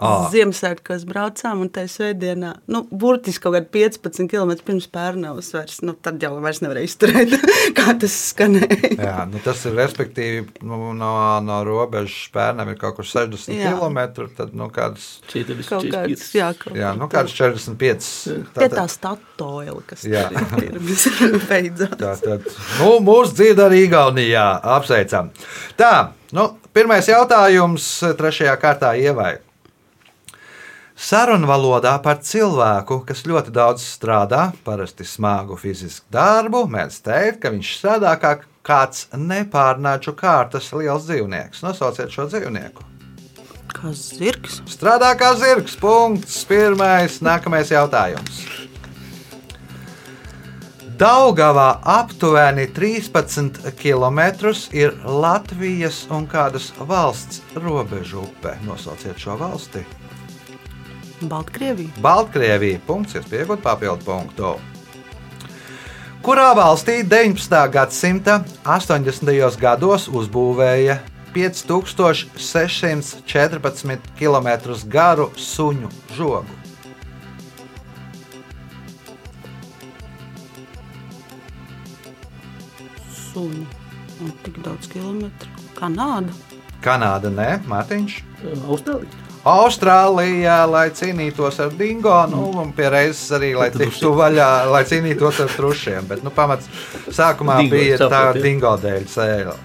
Ā. 0.03 0.09
Ziemassvētkos 0.33 1.05
braucām, 1.07 1.61
un 1.63 1.69
tajā 1.73 1.89
svētdienā, 1.93 2.49
nu, 2.75 2.83
burtiski 2.91 3.45
kaut 3.45 3.55
kādi 3.55 3.69
15 3.77 4.27
km 4.31 4.53
pirms 4.67 4.89
pērnavas 4.93 5.53
vairs, 5.55 5.79
nu, 5.87 5.95
tad 5.95 6.23
jau 6.23 6.33
vairs 6.43 6.59
nevarēja 6.65 6.89
izturēt, 6.91 7.37
kā 7.79 7.95
tas 8.03 8.17
skanēja. 8.33 8.91
Jā, 8.99 9.15
nu 9.31 9.41
tas 9.45 9.63
ir 9.69 9.77
respektīvi 9.79 10.65
nu, 10.67 10.91
no, 10.99 11.13
no 11.47 11.61
robežas 11.67 12.17
pērnam 12.35 12.73
ir 12.73 12.81
kaut 12.81 12.99
kur 12.99 13.07
60 13.09 13.55
Jā. 13.55 13.77
km. 13.79 14.27
Tad 14.37 14.57
nu, 14.59 14.67
kādas, 14.75 15.07
Kaut 15.69 15.87
kāds, 15.87 16.27
45. 16.27 16.27
jā, 16.37 16.49
kaut 16.59 16.77
jā, 16.77 16.91
nu, 16.99 17.09
kādas 17.13 17.37
45. 17.39 18.11
Pie 18.59 18.69
tā 18.73 18.89
statoila, 18.91 19.85
kas 19.87 20.03
Jā. 20.09 20.27
pirms 20.57 21.07
beidzot. 21.49 21.95
Tā 22.01 22.17
tad 22.21 22.51
nu, 22.81 22.97
mūsu 23.05 23.39
dzīve 23.39 23.69
arī 23.69 23.85
Igaunijā 23.87 24.45
apsveicam. 24.75 25.31
Tā, 25.79 25.95
nu, 26.37 26.51
pirmais 26.75 27.09
jautājums 27.09 27.89
trešajā 28.19 28.59
kārtā 28.61 28.93
ievai. 28.99 29.37
Sarunvalodā 30.93 31.95
par 32.05 32.21
cilvēku, 32.21 33.01
kas 33.09 33.25
ļoti 33.25 33.53
daudz 33.55 33.85
strādā, 33.85 34.51
parasti 34.65 35.07
smagu 35.09 35.57
fizisku 35.57 36.07
darbu, 36.13 36.67
mēdz 36.69 36.99
teikt, 37.07 37.41
ka 37.43 37.53
viņš 37.55 37.71
strādā 37.79 38.13
kā 38.21 38.35
kāds 38.63 39.07
nepārnāču 39.17 40.15
kārtas 40.19 40.71
liels 40.77 41.09
dzīvnieks. 41.09 41.63
Nosauciet 41.65 42.13
šo 42.13 42.29
dzīvnieku. 42.31 42.85
Kā 43.73 43.95
zirgs. 43.97 44.61
Strādā 44.69 45.15
kā 45.19 45.33
zirgs. 45.41 45.79
Punkts. 45.81 46.43
Pirmais, 46.49 47.23
nākamais 47.25 47.73
jautājums. 47.73 48.43
Daugavā 51.01 51.81
aptuveni 51.89 52.69
13 52.71 53.73
km 53.81 54.21
ir 54.77 54.93
Latvijas 55.03 56.05
un 56.13 56.29
kādas 56.31 56.69
valsts 56.79 57.41
robežu 57.57 58.23
upe. 58.29 58.55
Nosauciet 58.69 59.19
šo 59.19 59.41
valsti. 59.41 59.83
Baltkrievija. 61.29 61.91
Baltkrievija. 62.03 62.79
Punkts, 62.87 63.15
jūs 63.17 63.27
pieaugat 63.31 63.61
papildu 63.65 64.05
punktu. 64.07 64.55
Kurā 66.23 66.53
valstī 66.55 67.03
19. 67.03 67.51
gadsimta 67.75 68.45
80. 68.63 69.59
gados 69.59 70.07
uzbūvēja 70.07 71.03
5614 71.35 73.99
km 74.19 74.49
garu 74.87 75.31
suņu 75.35 75.89
žogu? 76.15 76.55
Suņi. 83.33 83.67
Un 84.23 84.31
tik 84.45 84.63
daudz 84.63 84.87
kilometru. 84.93 85.49
Kanāda. 85.75 86.31
Kanāda, 86.85 87.31
nē, 87.35 87.59
Mārtiņš. 87.67 88.23
Austrālija. 88.69 89.22
Austrālijā, 89.43 90.61
lai 90.71 90.85
cīnītos 90.95 91.57
ar 91.65 91.73
dingo, 91.75 92.15
nu, 92.31 92.45
un 92.63 92.71
pie 92.77 92.87
reizes 92.95 93.33
arī, 93.35 93.51
lai 93.59 93.73
tiktu 93.75 94.13
vaļā, 94.15 94.51
lai 94.71 94.85
cīnītos 94.87 95.41
ar 95.43 95.51
trušiem. 95.51 96.07
Bet, 96.07 96.23
nu, 96.23 96.31
pamats 96.35 96.69
sākumā 97.11 97.59
Dingo, 97.65 97.75
bija 97.75 97.99
tā 97.99 98.07
saprotu, 98.07 98.39
jā. 98.39 98.45
dingo 98.47 98.75
dēļ 98.85 99.09
cēla. 99.11 99.57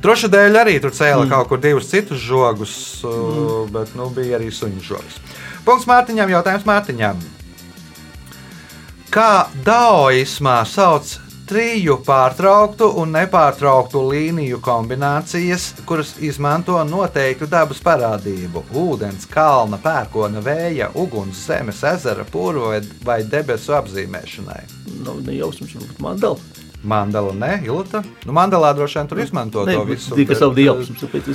Truša 0.00 0.30
dēļ 0.32 0.58
arī 0.64 0.74
tur 0.82 0.94
cēla 0.96 1.26
mm. 1.26 1.30
kaut 1.30 1.50
kur 1.52 1.62
divus 1.62 1.90
citus 1.92 2.18
žogus, 2.24 2.74
mm. 3.06 3.70
bet, 3.76 3.94
nu, 3.94 4.08
bija 4.16 4.40
arī 4.40 4.50
suņu 4.50 4.82
žogs. 4.88 5.20
Punkts 5.62 5.86
Mārtiņam, 5.86 6.34
jautājums 6.34 6.66
Mārtiņam. 6.66 7.22
Kā 9.14 9.32
daoismā 9.66 10.62
sauc 10.66 11.20
triju 11.50 11.96
pārtrauktu 12.06 12.86
un 13.02 13.10
nepārtrauktu 13.16 14.04
līniju 14.06 14.60
kombinācijas, 14.62 15.72
kuras 15.88 16.12
izmanto 16.22 16.76
noteiktu 16.86 17.48
dabas 17.50 17.80
parādību- 17.82 18.62
ūdens, 18.84 19.26
kalna, 19.30 19.80
pērkona, 19.82 20.38
vēja, 20.46 20.92
uguns, 20.94 21.42
zemes, 21.48 21.82
ezera, 21.82 22.24
pūru 22.24 22.70
vai- 23.04 23.24
debesu 23.24 23.74
apzīmēšanai. 23.74 24.62
Nav 25.04 25.22
ne 25.26 25.32
jausmas, 25.32 25.74
varbūt 25.74 25.98
mandala. 25.98 26.38
Mandala, 26.82 27.34
ne, 27.36 27.58
Ilta. 27.66 28.00
Nu, 28.24 28.32
mandalā 28.32 28.70
droši 28.72 28.96
vien 28.98 29.08
tur 29.10 29.18
izmanto 29.20 29.66
Nē, 29.68 29.74
to 29.76 29.82
visu. 29.84 30.14
tikai 30.16 30.32
bet, 30.32 30.38
savu 30.40 30.54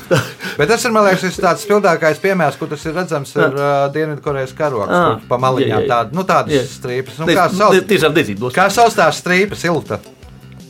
tā. 0.10 0.18
Bet 0.58 0.72
tas 0.72 0.86
ir, 0.88 0.94
man 0.96 1.06
liekas, 1.06 1.22
šis 1.22 1.38
tāds 1.44 1.66
spilgtākais 1.68 2.18
piemērs, 2.24 2.58
kur 2.58 2.72
tas 2.72 2.82
ir 2.90 2.96
redzams, 2.98 3.34
ir 3.38 3.54
uh, 3.54 3.74
Dienvidkorejas 3.94 4.56
karoks. 4.58 4.90
Ah, 4.90 5.20
kur 5.20 5.28
Pa 5.30 5.38
maliņām 5.44 5.86
tāda, 5.92 6.18
nu, 6.18 6.24
tādas 6.26 6.56
Jā. 6.56 6.64
strīpas. 6.66 7.20
Nu, 7.22 7.28
kā 7.30 7.46
ne- 7.46 7.60
sauc, 7.60 7.78
tiešām 7.92 8.16
nezinu. 8.18 8.50
kā 8.56 8.66
sauc 8.74 8.98
tās 8.98 9.22
strīpas, 9.22 9.62
Ilta? 9.70 10.00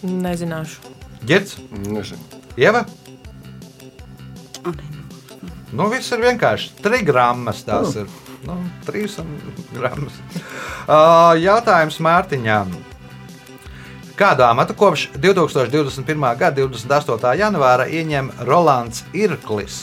Nezināšu. 0.04 0.92
Girds, 1.26 1.56
Nezinu. 1.72 2.20
Ieva? 2.60 2.84
Nu, 5.76 5.88
viss 5.92 6.12
ir 6.16 6.20
vienkārši. 6.24 6.74
Trīs 6.84 7.04
grammas 7.08 7.64
tās 7.68 7.96
ir. 8.00 8.12
Nu, 8.46 8.60
trīs 8.86 9.16
grammas. 9.78 10.20
Uh, 10.86 11.32
jautājums 11.42 11.98
Mārtiņām. 12.04 12.76
Kādu 14.16 14.46
amatu 14.48 14.72
kopš 14.74 15.10
2021. 15.20 16.38
gada 16.40 16.64
28. 16.64 17.34
janvāra 17.36 17.84
ieņem 17.92 18.30
Rolands 18.48 19.04
Irklis? 19.12 19.80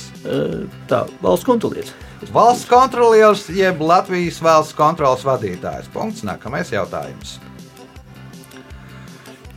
Tā, 0.88 1.02
valsts 1.20 1.44
kontrolieris. 1.44 1.92
Valsts 2.32 2.64
kontrolieris 2.70 3.44
jeb 3.52 3.84
Latvijas 3.84 4.40
valsts 4.40 4.78
kontrolas 4.78 5.26
vadītājs. 5.28 5.92
Punkts. 5.92 6.24
Nākamais 6.24 6.72
jautājums. 6.72 7.36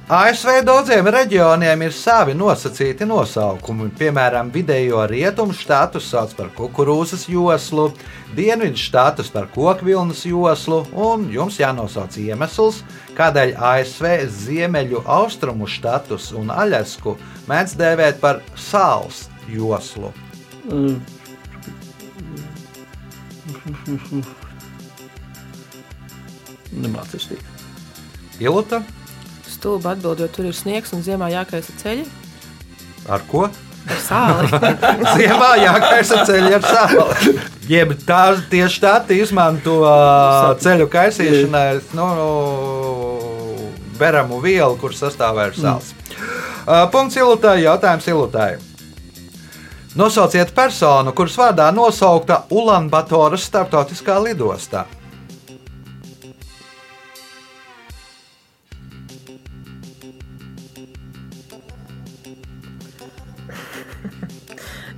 ASV 0.05 0.59
daudziem 0.61 1.07
reģioniem 1.09 1.81
ir 1.81 1.93
savi 1.97 2.35
nosacīti 2.37 3.07
nosaukumi. 3.09 3.87
Piemēram, 3.97 4.51
vidējo 4.53 4.99
rietumu 5.09 5.53
štatus 5.57 6.11
sauc 6.11 6.35
par 6.37 6.51
kukurūzas 6.53 7.23
joslu, 7.25 7.87
dienvidu 8.37 8.77
štatus 8.77 9.31
par 9.33 9.47
kokvilnas 9.49 10.21
joslu, 10.29 10.83
un 10.93 11.25
jums 11.33 11.57
jānosauc 11.57 12.19
iemesls, 12.21 12.83
kādēļ 13.17 13.55
ASV 13.57 14.05
ziemeļu 14.29 15.01
austrumu 15.09 15.65
štatus 15.65 16.29
un 16.37 16.53
Aļasku 16.53 17.15
mēdz 17.49 17.73
dēvēt 17.79 18.21
par 18.21 18.43
sāls 18.53 19.23
joslu. 19.49 20.13
Eh, 20.69 21.01
Nemācies 26.85 27.25
teikt. 27.31 27.49
Stulba 29.65 29.95
atbild, 29.95 30.19
jo 30.21 30.27
tur 30.29 30.45
ir 30.45 30.53
sniegs 30.53 30.91
un 30.93 31.01
ziemā 31.01 31.31
jākaisa 31.33 31.73
ceļi 31.79 32.03
ar 33.09 33.23
ko? 33.25 33.47
ar 33.89 34.01
sāli. 34.01 34.49
Ziemā 35.17 35.47
jākaisa 35.57 36.19
ceļi 36.27 36.51
ar 36.57 36.67
sāli. 36.69 37.33
Jeb 37.69 37.95
tā 38.05 38.19
tieši 38.51 38.83
tā 38.83 38.93
izmanto 39.17 39.79
ā, 39.89 40.53
ceļu 40.61 40.85
kaisīšanai 40.93 41.79
nu, 41.97 42.05
beramu 43.97 44.37
vielu, 44.43 44.77
kur 44.77 44.93
sastāvā 44.93 45.47
ir 45.49 45.57
sāls. 45.57 45.95
Mm. 45.97 46.91
Punkts 46.93 47.17
ilutai, 47.17 47.63
jautājums 47.63 48.09
ilutai. 48.13 48.51
Nosauciet 49.97 50.53
personu, 50.53 51.09
kuras 51.17 51.39
vārdā 51.41 51.71
nosaukta 51.73 52.43
Ulanbatoras 52.53 53.49
starptautiskā 53.49 54.19
lidostā. 54.21 54.85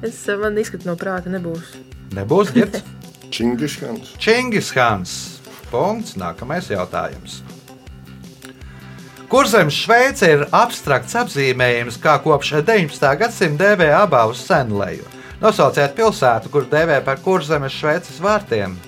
Es 0.01 0.27
eh, 0.29 0.37
man 0.37 0.57
izskatu 0.61 0.89
no 0.89 0.93
prāta 0.99 1.31
nebūs. 1.33 1.73
Nebūs 2.13 2.53
ģērbts. 2.53 2.83
Čingiskans. 3.33 4.13
Čingishans. 4.21 5.13
Punkts. 5.71 6.15
Nākamais 6.19 6.69
jautājums. 6.71 7.41
Kurzem 9.27 9.67
Šveice 9.73 10.29
ir 10.31 10.45
abstrakts 10.55 11.17
apzīmējums, 11.19 11.97
kā 11.99 12.13
kopš 12.23 12.53
19. 12.61 13.07
gadsimta 13.19 13.65
dēvē 13.65 13.89
abāvu 13.97 14.37
senleju. 14.39 15.03
Nosauciet 15.41 15.97
pilsētu, 15.97 16.53
kur 16.53 16.69
dēvē 16.71 17.01
par 17.03 17.19
kurzemes 17.25 17.75
Šveices 17.75 18.21
vārtiem. 18.23 18.77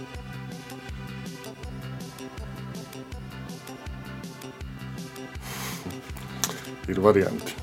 Ir 6.89 6.97
varianti. 7.03 7.58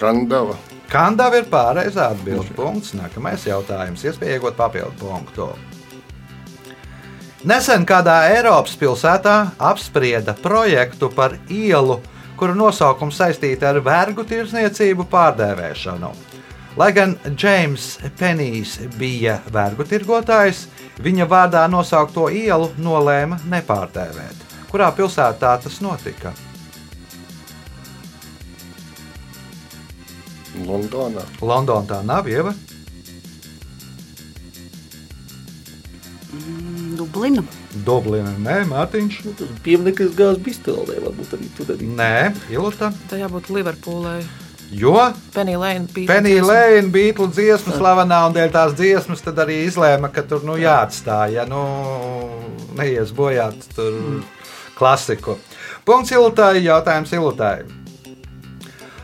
Kandava. 0.00 0.56
Kandava 0.90 1.38
ir 1.38 1.48
pareizā 1.50 2.10
atbildība. 2.14 2.56
Punkts. 2.56 2.94
Nākamais 2.96 3.44
jautājums. 3.46 4.02
Iespēja 4.06 4.38
iegūt 4.38 4.56
papildu 4.58 4.96
punktu. 4.98 5.50
Nesen 7.44 7.86
kādā 7.88 8.18
Eiropas 8.34 8.74
pilsētā 8.76 9.34
apsprieda 9.70 10.34
projektu 10.42 11.08
par 11.14 11.38
ielu, 11.48 11.96
kuru 12.36 12.56
nosaukums 12.56 13.16
saistīta 13.20 13.70
ar 13.70 13.80
vergu 13.84 14.26
tirzniecību 14.28 15.06
pārdēvēšanu. 15.08 16.10
Lai 16.80 16.90
gan 16.96 17.16
Džeims 17.28 17.94
Penijs 18.18 18.76
bija 18.98 19.38
vergu 19.52 19.84
tirgotājs, 19.88 20.66
viņa 21.00 21.26
vārdā 21.28 21.64
nosaukto 21.72 22.28
ielu 22.28 22.70
nolēma 22.78 23.40
nepārdēvēt. 23.48 24.46
Kurā 24.70 24.92
pilsētā 24.96 25.56
tas 25.64 25.80
notika? 25.80 26.36
Londonā. 30.66 31.24
Londonā 31.40 31.86
tā 31.88 32.02
nav 32.06 32.28
ieva. 32.30 32.54
Dublina. 37.00 37.42
Dublina, 37.86 38.34
nē, 38.44 38.60
Mārtiņš. 38.68 39.16
Nu, 39.24 39.32
tas 39.38 39.50
pieminiektais 39.64 40.12
gāzes 40.18 40.42
pistolē, 40.44 41.00
varbūt 41.00 41.34
arī 41.38 41.48
tur 41.56 41.72
arī. 41.74 41.88
Nē, 41.96 42.14
Ilta. 42.52 42.92
Tā 43.10 43.18
jābūt 43.22 43.50
Liverpoolē. 43.54 44.20
Jo 44.70 45.12
Penny 45.34 45.56
Lane. 45.56 45.88
Beatles 45.90 46.06
Penija 46.06 46.42
dziesma. 46.42 46.52
Lēna 46.52 46.92
bija 46.94 47.26
dziesma 47.34 47.74
slavenā, 47.74 48.20
un 48.28 48.36
dēļ 48.36 48.52
tās 48.54 48.76
dziesmas 48.78 49.24
tad 49.24 49.40
arī 49.42 49.64
izlēma, 49.66 50.12
ka 50.14 50.22
tur 50.22 50.46
nu, 50.46 50.54
jāatstāj, 50.60 51.34
ja 51.40 51.46
nu, 51.50 51.64
neies 52.78 53.10
bojāt 53.16 53.66
tur 53.74 53.98
klasiku. 54.78 55.40
Punkts 55.84 56.14
Iltai, 56.14 56.60
jautājums 56.62 57.10
Iltai. 57.18 57.79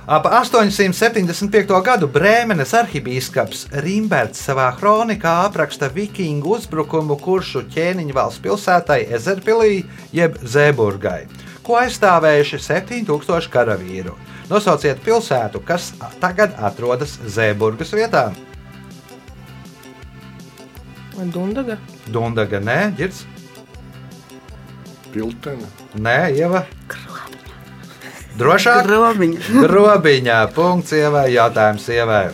Ap 0.06 0.22
875. 0.30 1.80
gadu 1.82 2.06
Brēmenes 2.06 2.70
arhibīskaps 2.78 3.64
Rimberts 3.82 4.38
savā 4.46 4.68
kronikā 4.78 5.32
apraksta 5.48 5.88
vikingu 5.90 6.52
uzbrukumu 6.54 7.16
kuršu 7.18 7.64
ķēniņu 7.74 8.14
valsts 8.14 8.44
pilsētai 8.44 9.00
Ezerpilī 9.18 9.80
jeb 10.14 10.38
Zēburgai, 10.46 11.24
ko 11.66 11.80
aizstāvējuši 11.80 12.60
7000 12.68 13.50
karavīru. 13.50 14.14
Nosauciet 14.46 15.02
pilsētu, 15.02 15.64
kas 15.66 15.90
tagad 16.22 16.54
atrodas 16.54 17.18
Zēburgas 17.26 17.90
vietā. 17.98 18.28
Dundaga. 21.34 21.80
Dundaga, 22.06 22.62
nē, 22.62 22.78
ģirds, 22.94 23.26
Piltene. 25.10 25.66
nē, 25.98 26.18
ieva. 26.38 26.62
Drošāk? 28.36 28.84
Grobiņa. 28.84 29.62
Grobiņā, 29.64 30.40
punkts 30.56 30.92
ievai, 30.92 31.30
jautājums 31.32 31.86
ievai. 31.88 32.26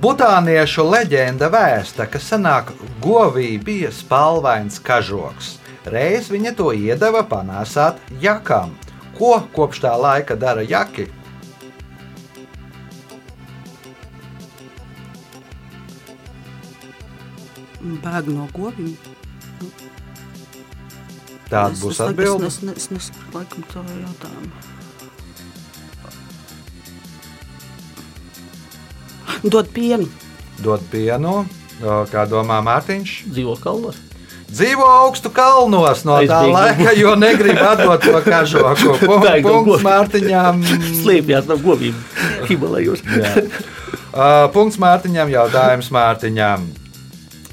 Butāniešu 0.00 0.86
leģenda 0.88 1.50
vēsta, 1.52 2.08
ka 2.10 2.18
senāk 2.18 2.72
govī 3.04 3.52
bija 3.62 3.92
spalvains 3.94 4.80
kažoks. 4.82 5.58
Reiz 5.92 6.30
viņa 6.32 6.54
to 6.58 6.72
iedeva 6.74 7.22
panāsāt 7.28 8.00
jakām. 8.22 8.74
Ko 9.18 9.36
kopš 9.54 9.84
tā 9.84 9.94
laika 10.00 10.34
dara 10.40 10.64
jaki? 10.66 11.06
Bēg 17.80 18.32
no 18.32 18.48
govīm. 18.56 18.96
Tāda 21.50 21.72
Es- 21.74 21.80
būs 21.82 21.98
atbilde. 22.04 22.46
Es, 22.46 22.60
es, 22.62 22.76
es 22.76 22.90
nesaprotu 22.94 23.38
laikam 23.40 23.64
to 23.72 23.82
jautājumu. 23.90 24.52
Dod 29.42 29.70
pienu. 29.72 30.06
Dod 30.60 30.82
pienu, 30.92 31.44
kā 32.12 32.26
domā 32.28 32.60
Mārtiņš. 32.64 33.12
Dzīvo 33.32 33.56
kalnos. 33.62 33.96
Dzīvo 34.50 34.82
augstu 34.84 35.30
kalnos 35.30 36.02
no 36.04 36.16
tā 36.26 36.40
Aizbēgu. 36.42 36.52
laika, 36.52 36.92
jo 36.98 37.14
negrib 37.16 37.60
atdot 37.62 38.02
to 38.02 38.18
kažoku. 38.26 38.96
Punkts 39.06 39.44
govīm. 39.46 39.84
Mārtiņām. 39.86 40.64
Slēpjas 41.02 41.46
no 41.48 41.56
govīm 41.62 41.94
Himalajos. 42.50 43.04
Uh, 43.06 44.48
punkts 44.54 44.78
Mārtiņam, 44.82 45.30
jautājums 45.30 45.90
Mārtiņam. 45.94 46.66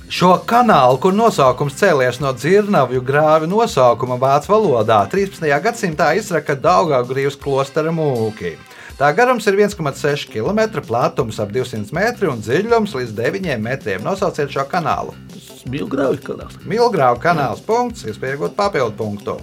Šo 0.07 0.37
kanālu, 0.47 0.95
kur 1.03 1.11
nosaukums 1.11 1.75
cēlies 1.75 2.21
no 2.23 2.29
dzirnavju 2.31 3.01
grāvi 3.03 3.47
nosaukuma 3.51 4.15
vācu 4.21 4.53
valodā, 4.53 5.01
13. 5.11 5.43
gadsimtā 5.65 6.13
izraka 6.15 6.55
Daugaugrības 6.55 7.35
klostera 7.43 7.91
mūki. 7.91 8.53
Tā 8.95 9.09
garums 9.17 9.43
ir 9.51 9.57
1,6 9.59 10.29
km, 10.31 10.79
platums 10.87 11.41
ap 11.43 11.51
200 11.51 11.91
metri 11.91 12.29
un 12.31 12.39
dziļums 12.39 12.95
līdz 12.95 13.11
9 13.17 13.59
metriem. 13.59 14.05
Nosauciet 14.05 14.53
šo 14.53 14.63
kanālu. 14.71 15.11
Milgrāvi 15.67 16.23
kanāls. 16.23 16.55
Milgrāva 16.63 17.19
kanāls 17.19 17.59
punkts, 17.67 18.05
iespējot 18.07 18.55
papildu 18.55 18.95
punktu. 18.95 19.35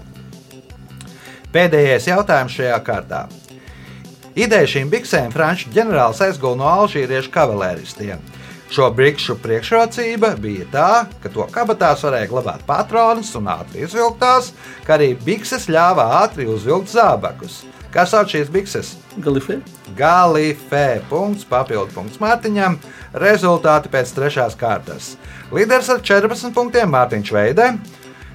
Pēdējais 1.53 2.09
jautājums 2.09 2.57
šajā 2.57 2.79
kārtā. 2.89 3.27
Ideja 4.33 4.73
šīm 4.79 4.89
biksēm 4.97 5.29
franču 5.31 5.69
ģenerālis 5.77 6.25
aizgūta 6.25 6.59
no 6.63 6.73
alžīriešu 6.73 7.31
kavalēristiem. 7.37 8.25
Šo 8.75 8.89
brikšu 8.91 9.37
priekšrocība 9.39 10.33
bija 10.43 10.65
tā, 10.73 10.87
ka 11.23 11.31
to 11.31 11.45
kabatās 11.55 12.01
varēja 12.03 12.27
glabāt 12.33 12.65
patronas 12.67 13.29
un 13.39 13.47
ātri 13.53 13.85
izvilkt 13.85 14.19
tās, 14.19 14.49
kā 14.83 14.97
arī 14.97 15.13
bikses 15.15 15.69
ļāva 15.71 16.09
ātri 16.25 16.49
uzvilkt 16.51 16.91
zābakus. 16.91 17.61
Kā 17.95 18.03
sauc 18.11 18.33
šīs 18.35 18.51
bikses? 18.51 18.97
Galifē. 19.23 19.61
Galifē. 19.95 20.89
Punkts, 21.07 21.47
papildu 21.47 21.95
punkts 21.95 22.19
Mārtiņam. 22.19 22.81
Rezultāti 23.23 23.93
pēc 23.95 24.11
trešās 24.17 24.59
kārtas. 24.59 25.13
Līderis 25.55 25.93
ar 25.95 26.03
14 26.03 26.51
punktiem 26.57 26.91
Mārtiņš 26.91 27.35
Veidē. 27.37 27.71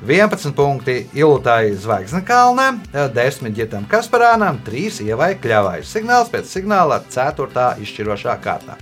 11 0.08 0.56
punkti 0.56 1.02
Ilūtai 1.20 1.74
Zvaigznekalnē, 1.76 2.70
10 2.96 3.52
ģitam 3.58 3.90
Kasparānam, 3.92 4.64
3 4.64 5.04
ievai 5.10 5.34
Kļavai. 5.36 5.82
Signāls 5.84 6.32
pēc 6.32 6.48
signāla 6.48 7.04
4. 7.12 7.74
izšķirošā 7.84 8.40
kārtā. 8.40 8.80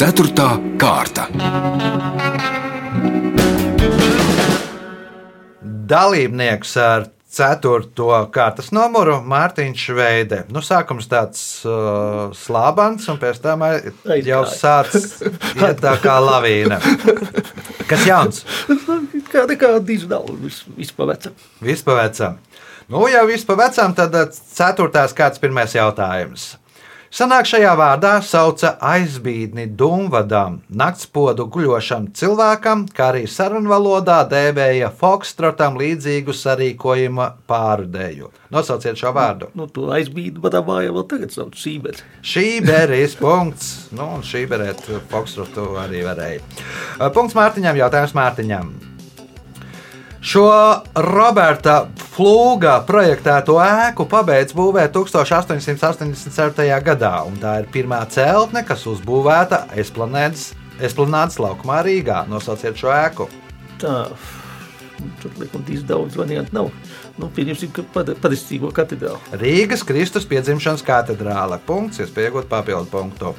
Ceturtā 0.00 0.54
kārta. 0.80 1.26
Dalībnieks 5.90 6.76
ar 6.80 7.08
4. 7.30 7.84
kārtas 8.34 8.72
numuru 8.74 9.20
Mārtiņš 9.22 9.82
Veide. 9.94 10.38
Nu, 10.50 10.62
sākums 10.66 11.06
tāds 11.10 11.42
uh, 11.62 12.32
slāpens, 12.34 13.06
un 13.12 13.20
pēc 13.22 13.38
tam 13.44 13.62
jau 14.26 14.40
sācis 14.50 15.20
iet 15.54 15.78
tā 15.84 15.94
kā 16.02 16.16
lavīna. 16.24 16.80
Kas 17.90 18.06
jauns? 18.08 18.42
Kā 19.30 19.44
nekā 19.46 19.76
digitāli 19.86 20.50
vispār 20.78 21.12
vecam. 21.12 21.36
Vispavecam. 21.62 22.40
Nu, 22.90 23.04
jau 23.12 23.22
vispavecam, 23.30 23.94
tad 23.94 24.16
uh, 24.18 24.26
ceturtās 24.56 25.14
kārtas 25.14 25.42
pirmais 25.42 25.76
jautājums. 25.78 26.54
Sanāk 27.10 27.48
šajā 27.50 27.72
vārdā 27.74 28.12
sauca 28.22 28.76
aizbīdni 28.86 29.64
dumvadam, 29.74 30.60
naktspodu 30.70 31.48
guļošam 31.50 32.04
cilvēkam, 32.14 32.84
kā 32.94 33.08
arī 33.10 33.24
sarunvalodā 33.26 34.20
dēvēja 34.30 34.92
fokstrotam 35.00 35.74
līdzīgu 35.80 36.30
sarīkojuma 36.38 37.26
pārdēju. 37.50 38.30
Nosauciet 38.54 39.02
šo 39.02 39.10
vārdu. 39.16 39.48
Nu, 39.58 39.66
to 39.66 39.88
aizbīdu 39.96 40.38
manā 40.44 40.62
mājā 40.68 40.92
vēl 40.94 41.08
tagad 41.10 41.34
sauc 41.34 41.58
Sīberi. 41.58 42.06
Šī 42.22 42.46
berīs 42.62 43.18
punkts, 43.18 43.90
nu, 43.90 44.06
un 44.06 44.22
šī 44.22 44.44
berēt 44.50 44.86
fokstrotu 45.10 45.66
arī 45.82 46.06
varēja. 46.06 46.46
Punkts 47.10 47.34
Mārtiņam, 47.34 47.82
jautājums 47.82 48.14
Mārtiņam. 48.14 48.70
Šo 50.20 50.44
Roberta 51.00 51.86
Flūga 52.12 52.74
projektēto 52.84 53.54
ēku 53.64 54.04
pabeidz 54.04 54.52
būvēt 54.52 54.92
1887. 54.92 56.66
gadā, 56.84 57.14
un 57.24 57.38
tā 57.40 57.54
ir 57.62 57.70
pirmā 57.72 58.02
celtne, 58.12 58.60
kas 58.68 58.84
uzbūvēta 58.90 59.64
Esplanēdas 59.80 60.50
Esplanādes 60.80 61.36
laukumā 61.40 61.82
Rīgā. 61.84 62.22
Nosauciet 62.28 62.78
šo 62.80 62.88
ēku. 62.92 63.28
Tā. 63.80 64.08
Tur, 65.20 65.32
laikam, 65.40 65.62
tīs 65.64 65.84
daudz 65.88 66.16
variantu 66.16 66.56
nav. 66.56 66.70
Nu, 67.20 67.28
pieņemsim, 67.36 67.72
ka 67.72 67.84
pad- 67.94 68.12
padestīgo 68.20 68.72
katedrālu. 68.76 69.20
Rīgas 69.40 69.84
Kristus 69.84 70.28
piedzimšanas 70.28 70.84
katedrāle. 70.84 71.60
Punkts, 71.64 72.00
iespējot 72.00 72.48
papildu 72.48 72.88
punktu. 72.92 73.34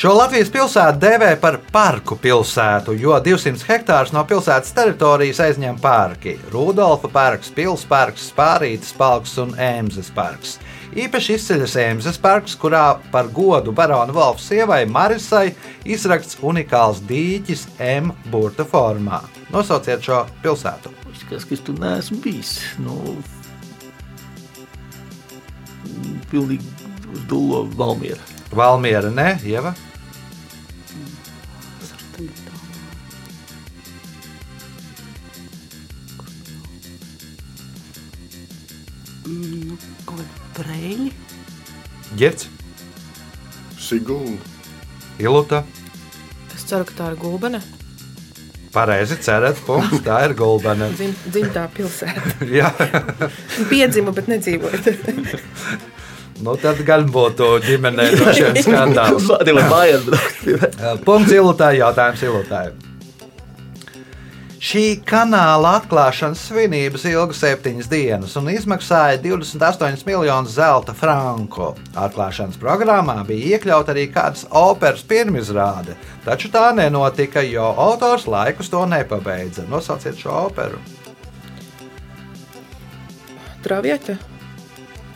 Šo 0.00 0.14
Latvijas 0.16 0.48
pilsētu 0.48 1.00
dēvē 1.00 1.34
par 1.40 1.59
parku 1.72 2.16
pilsētu, 2.18 2.96
jo 2.98 3.14
200 3.22 3.62
hektārus 3.68 4.10
no 4.14 4.24
pilsētas 4.26 4.74
teritorijas 4.74 5.40
aizņem 5.44 5.78
parki- 5.80 6.36
Rudolfa 6.52 7.08
parks, 7.08 7.50
Pilsētas 7.54 7.86
parks, 7.88 8.32
Spārītas 8.32 8.92
parks 8.96 9.36
un 9.38 9.54
Ēmzes 9.54 10.10
parks. 10.14 10.58
Īpaši 10.90 11.36
izceļas 11.38 11.76
Ēmzes 11.78 12.18
parks, 12.18 12.56
kurā 12.56 12.98
par 13.12 13.28
godu 13.28 13.72
barona 13.72 14.12
Volfa 14.12 14.42
sievai 14.42 14.86
Marisai 14.86 15.54
izrakts 15.84 16.36
unikāls 16.42 17.00
dīķis 17.06 17.66
M 17.78 18.10
burta 18.30 18.64
formā. 18.64 19.22
Nosauciet 19.52 20.02
šo 20.02 20.26
pilsētu. 20.42 20.90
Izskatās, 21.12 21.44
ka 21.46 21.54
es 21.54 21.60
tur 21.60 21.78
neesmu 21.78 22.18
bijis. 22.22 22.58
Nu, 22.78 23.16
pilnīgi 26.30 26.66
uz 27.12 27.22
dullo 27.30 27.68
Valmiera. 27.76 28.20
Valmiera, 28.50 29.10
ne? 29.10 29.38
Ieva? 29.46 29.74
Nu, 39.30 39.76
kaut 40.08 40.20
kāda 40.20 40.28
brēļi. 40.58 41.10
Girts, 42.18 42.48
Sigūna. 43.80 44.38
Iluta, 45.20 45.64
Es 46.54 46.64
ceru, 46.68 46.84
ka 46.88 46.96
tā 46.96 47.06
ir 47.12 47.20
gulbene. 47.20 47.60
Pareizi 48.70 49.16
cerēt, 49.18 49.58
punkts. 49.66 50.02
Tā 50.06 50.20
ir 50.28 50.34
Gulbene. 50.38 50.86
Dzim, 50.94 51.14
dzimtā 51.26 51.64
pilsēta. 51.74 52.36
Jā, 52.58 52.68
Piedzimu, 53.70 54.12
bet 54.14 54.28
nedzīvoju. 54.30 55.40
nu 56.44 56.56
tad 56.60 56.84
gan 56.86 57.08
būtu 57.12 57.48
ģimenē 57.66 58.10
droši 58.16 58.46
vien 58.48 58.62
skandāls. 58.64 59.26
Vai 59.30 59.66
mājās 59.72 60.06
braukt. 60.06 61.02
Punkts 61.08 61.34
ilutāji, 61.36 61.82
jautājums 61.84 62.24
ilutāji. 62.28 62.78
Šī 64.60 64.98
kanāla 65.08 65.78
atklāšanas 65.78 66.42
svinības 66.50 67.06
ilga 67.08 67.32
septiņas 67.32 67.86
dienas 67.88 68.34
un 68.36 68.50
izmaksāja 68.52 69.16
28 69.22 70.04
miljonus 70.04 70.52
zelta 70.58 70.92
franku. 70.92 71.70
Atklāšanas 71.96 72.60
programmā 72.60 73.22
bija 73.24 73.56
iekļauta 73.56 73.94
arī 73.94 74.04
kādas 74.12 74.44
operas 74.52 75.00
pirmizrāde, 75.08 75.96
taču 76.26 76.52
tā 76.52 76.66
nenotika, 76.76 77.40
jo 77.40 77.72
autors 77.72 78.28
laikus 78.28 78.68
to 78.68 78.84
nepabeidza. 78.84 79.64
Nosauciet 79.72 80.20
šo 80.20 80.36
operu. 80.50 80.82
Travieta. 83.64 84.20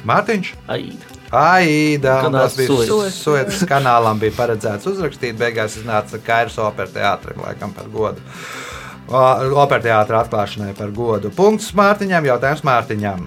Mārtiņš, 0.08 0.56
Aida. 0.72 1.13
Aida, 1.34 2.18
tas 2.30 2.56
bija. 2.58 3.10
Suecas 3.10 3.64
kanālam, 3.68 4.20
bija 4.22 4.36
paredzēts 4.38 4.86
uzrakstīt. 4.90 5.36
Beigās 5.40 5.78
iznāca 5.80 6.20
Kairas 6.22 6.58
opera 6.62 6.90
teātrim, 6.94 7.42
laikam 7.42 7.74
par 7.74 7.90
godu. 7.92 8.22
Opera 9.10 9.82
teātra 9.84 10.22
atklāšanai 10.24 10.72
par 10.78 10.94
godu. 10.94 11.32
Punkts 11.34 11.72
Mārtiņam, 11.76 12.30
jautājums 12.30 12.62
Mārtiņam. 12.64 13.26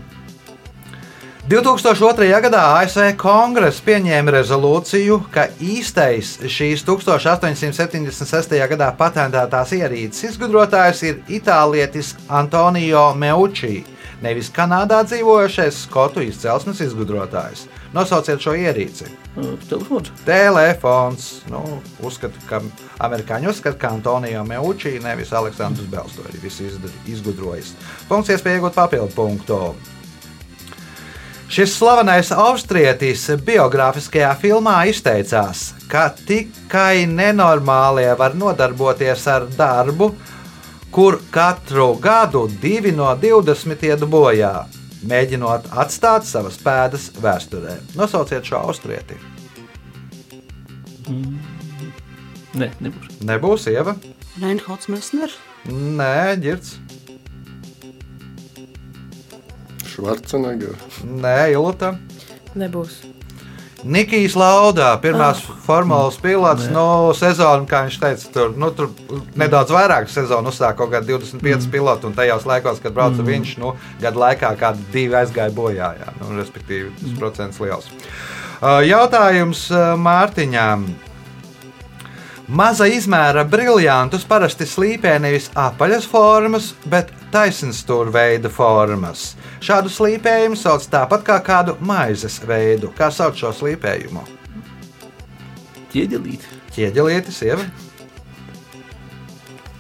2002. 1.48 2.26
gadā 2.44 2.62
ASV 2.76 3.14
Kongress 3.16 3.80
pieņēma 3.86 4.34
rezolūciju, 4.36 5.22
ka 5.32 5.46
īstais 5.64 6.34
šīs 6.44 6.84
1876. 6.84 8.58
gadā 8.74 8.90
patentētās 9.00 9.72
ierīces 9.78 10.34
izgudrotājs 10.34 11.06
ir 11.08 11.22
itālietis 11.38 12.18
Antonio 12.28 13.14
Meucci, 13.16 13.86
nevis 14.22 14.50
Kanādā 14.54 15.04
dzīvojošais 15.08 15.84
skotu 15.86 16.24
izcelsmes 16.26 16.80
izgudrotājs. 16.82 17.66
Nosauciet 17.94 18.42
šo 18.44 18.56
ierīci. 18.58 19.10
Telefons. 19.70 20.12
Telefons. 20.26 21.28
Nu, 21.52 21.62
uzskatu, 22.04 22.42
ka 22.50 22.62
amerikāņi 23.06 23.52
uzskata, 23.52 23.78
ka 23.78 23.94
Antonio 23.96 24.44
Meucci 24.48 24.98
nevis 25.04 25.34
Aleksandrs 25.34 25.88
Bels 25.92 26.18
to 26.18 26.26
izdar- 26.48 26.98
izgudrojis. 27.06 27.74
Punkts 28.10 28.34
iespēja 28.34 28.60
iegūt 28.62 28.76
papildu 28.76 29.14
punktu. 29.16 29.62
Šis 31.48 31.78
slavenais 31.78 32.28
austrietis 32.36 33.22
biogrāfiskajā 33.48 34.34
filmā 34.42 34.82
izteicās, 34.92 35.70
ka 35.88 36.10
tikai 36.28 37.06
nenormālie 37.08 38.10
var 38.20 38.36
nodarboties 38.36 39.24
ar 39.32 39.46
darbu, 39.56 40.10
kur 40.92 41.20
katru 41.32 41.94
gadu 42.02 42.48
divi 42.62 42.92
no 42.92 43.10
20 43.22 43.84
iet 43.88 44.06
bojā, 44.10 44.54
mēģinot 45.08 45.72
atstāt 45.84 46.26
savas 46.28 46.58
pēdas 46.64 47.10
vēsturē. 47.22 47.78
Nosauciet 47.98 48.48
šo 48.48 48.62
austrieti. 48.68 49.20
Nē, 52.58 52.72
nebūs. 52.82 53.20
Nebūs 53.28 53.68
ieva. 53.72 53.96
Reinholds 54.42 54.90
Mesner. 54.92 55.34
Nē, 55.68 56.38
ģirds. 56.44 56.78
Švarcenegger. 59.92 60.76
Nē, 61.06 61.38
Ilta. 61.56 61.96
Nebūs. 62.58 63.00
Nikijs 63.86 64.34
Laudā, 64.34 64.90
pirmās 65.02 65.44
oh. 65.46 65.58
formālas 65.62 66.18
pilots, 66.22 66.66
no 66.74 67.14
sezonas, 67.18 67.68
kā 67.70 67.84
viņš 67.86 67.98
teica, 68.02 68.32
tur, 68.34 68.56
nu, 68.58 68.72
tur 68.74 68.90
nedaudz 69.38 69.74
vairāk 69.74 70.10
sezonu 70.10 70.50
uzsāka 70.50 70.80
kaut 70.80 70.96
kādi 70.96 71.14
25 71.14 71.44
mm. 71.44 71.68
piloti, 71.74 72.10
un 72.10 72.16
tajos 72.18 72.48
laikos, 72.50 72.82
kad 72.82 72.96
brauca 72.96 73.22
mm. 73.22 73.28
viņš, 73.30 73.54
nu, 73.62 73.76
gadu 74.02 74.24
laikā 74.24 74.56
kādi 74.58 74.88
divi 74.96 75.20
aizgāja 75.20 75.54
bojā, 75.54 75.92
jā, 76.00 76.14
nu, 76.24 76.32
respektīvi, 76.40 76.90
tas 76.98 77.12
mm. 77.12 77.20
procents 77.22 77.62
liels. 77.62 77.92
Uh, 78.58 78.82
Jautājums 78.88 79.68
uh, 79.70 79.94
Mārtiņām. 80.02 80.88
Maza 82.48 82.86
izmēra 82.88 83.42
briljantus 83.44 84.22
parasti 84.24 84.64
slīpē 84.64 85.18
nevis 85.20 85.50
apaļas 85.60 86.06
formas, 86.08 86.70
bet 86.88 87.10
taisnstūra 87.34 88.14
formas. 88.56 89.34
Šādu 89.60 89.92
slīpējumu 89.92 90.56
sauc 90.56 90.86
tāpat 90.88 91.26
kā 91.28 91.42
kādu 91.44 91.76
maizes 91.84 92.40
veidu. 92.48 92.94
Kā 92.96 93.12
sauc 93.12 93.36
šo 93.36 93.52
slīpējumu? 93.52 94.24
Ķieģelīt. 95.92 96.48
Ķieģelietis, 96.72 97.42
sieva. 97.44 97.68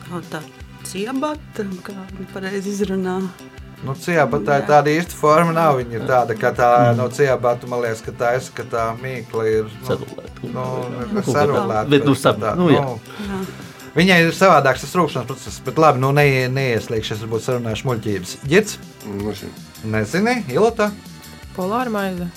Kā 0.03 0.19
tā 0.27 0.43
ciebata, 0.83 1.63
kā 1.87 1.95
viņi 2.17 2.31
pareizi 2.33 2.75
izrunā. 2.75 3.21
Nu, 3.85 3.93
ciebata 3.93 4.41
tā 4.41 4.55
ir 4.57 4.65
tāda 4.65 4.89
īsta 4.89 5.13
forma, 5.13 5.53
nav 5.53 5.77
viņa 5.77 5.99
ir 5.99 6.05
tāda, 6.09 6.33
ka 6.39 6.49
tā 6.57 6.69
no 6.97 7.05
ciebata, 7.13 7.67
man 7.69 7.83
liekas, 7.83 8.01
ka 8.01 8.13
tā 8.17 8.31
ir, 8.39 8.47
ka 8.57 8.65
tā 8.71 8.85
mīkla 8.97 9.45
ir. 9.51 9.69
Nu, 9.83 9.87
Sarulēta. 9.91 10.47
nu, 11.13 11.23
sarulēta. 11.27 11.83
Bet, 11.91 12.07
nu, 12.09 12.15
tā, 12.17 12.55
nu, 12.57 12.71
jā. 12.73 12.81
Jā. 13.27 13.39
Viņai 13.97 14.17
ir 14.25 14.33
savādāks 14.37 14.83
tas 14.83 14.97
rūkšanas 14.97 15.29
process, 15.29 15.61
bet 15.65 15.79
labi, 15.81 16.01
nu 16.01 16.11
ne, 16.13 16.25
neieslīgšu, 16.53 17.15
es 17.15 17.23
varbūt 17.25 17.45
sarunāšu 17.45 17.87
muļķības. 17.91 18.33
Nezinu. 19.13 19.53
nezini, 19.93 20.35
Ilota, 20.53 20.91
Polāra 21.55 21.93
maize. 21.93 22.27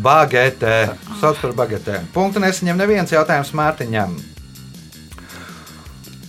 bagetē, 0.00 0.94
sauc 1.20 1.40
par 1.40 1.52
bagetēm. 1.64 2.08
Punktu 2.14 2.40
nesaņem 2.44 2.80
neviens 2.80 3.12
jautājums 3.12 3.52
Mārtiņam. 3.56 4.16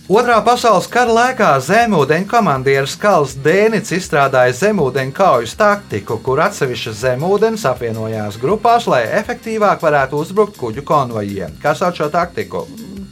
Otrā 0.08 0.38
pasaules 0.40 0.86
kara 0.88 1.12
laikā 1.12 1.48
zemūdeņu 1.60 2.24
komandieris 2.30 2.94
Karls 2.96 3.34
Dēnits 3.44 3.92
izstrādāja 3.92 4.54
zemūdeņu 4.56 5.12
kaujas 5.12 5.52
taktiku, 5.60 6.16
kur 6.24 6.40
atsevišķas 6.46 7.02
zemūdens 7.02 7.66
apvienojās 7.68 8.38
grupās, 8.40 8.86
lai 8.88 9.02
efektīvāk 9.18 9.82
varētu 9.84 10.16
uzbrukt 10.22 10.56
kuģu 10.56 10.84
konvojiem. 10.88 11.58
Kā 11.60 11.74
sauc 11.76 12.00
šo 12.00 12.08
taktiku? 12.14 12.62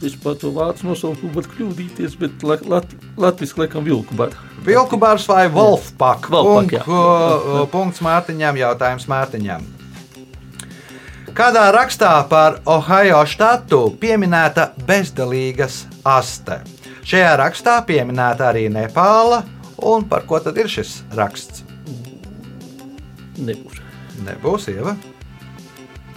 Vispār 0.00 0.38
to 0.40 0.54
vācu 0.56 0.88
nosaukumu 0.88 1.34
var 1.36 1.48
kļūdīties, 1.52 2.14
bet 2.20 2.42
la- 2.48 2.56
lat, 2.64 2.86
latviski 3.20 3.60
laikam 3.60 3.84
vilku 3.84 4.16
bar. 4.16 4.32
Vilku 4.64 4.96
bars 4.96 5.26
vai 5.28 5.50
Wolfpack? 5.52 6.30
Wolfpack. 6.32 6.84
Punk, 6.88 7.70
punkts 7.72 8.00
Mārtiņam, 8.00 8.56
jautājums 8.56 9.04
Mārtiņam. 9.08 9.68
Kādā 11.36 11.66
rakstā 11.76 12.14
par 12.28 12.62
Ohio 12.64 13.20
štatu 13.28 13.90
pieminēta 14.00 14.70
bezdalīgas 14.88 15.82
aste? 16.04 16.62
Šajā 17.06 17.36
rakstā 17.38 17.76
pieminēta 17.86 18.48
arī 18.48 18.64
Nepāla, 18.66 19.44
un 19.86 20.08
par 20.10 20.24
ko 20.26 20.40
tad 20.42 20.56
ir 20.58 20.66
šis 20.66 21.04
raksts? 21.14 21.60
Nebūs. 23.38 23.76
Nebūs 24.26 24.64
ieva. 24.72 24.96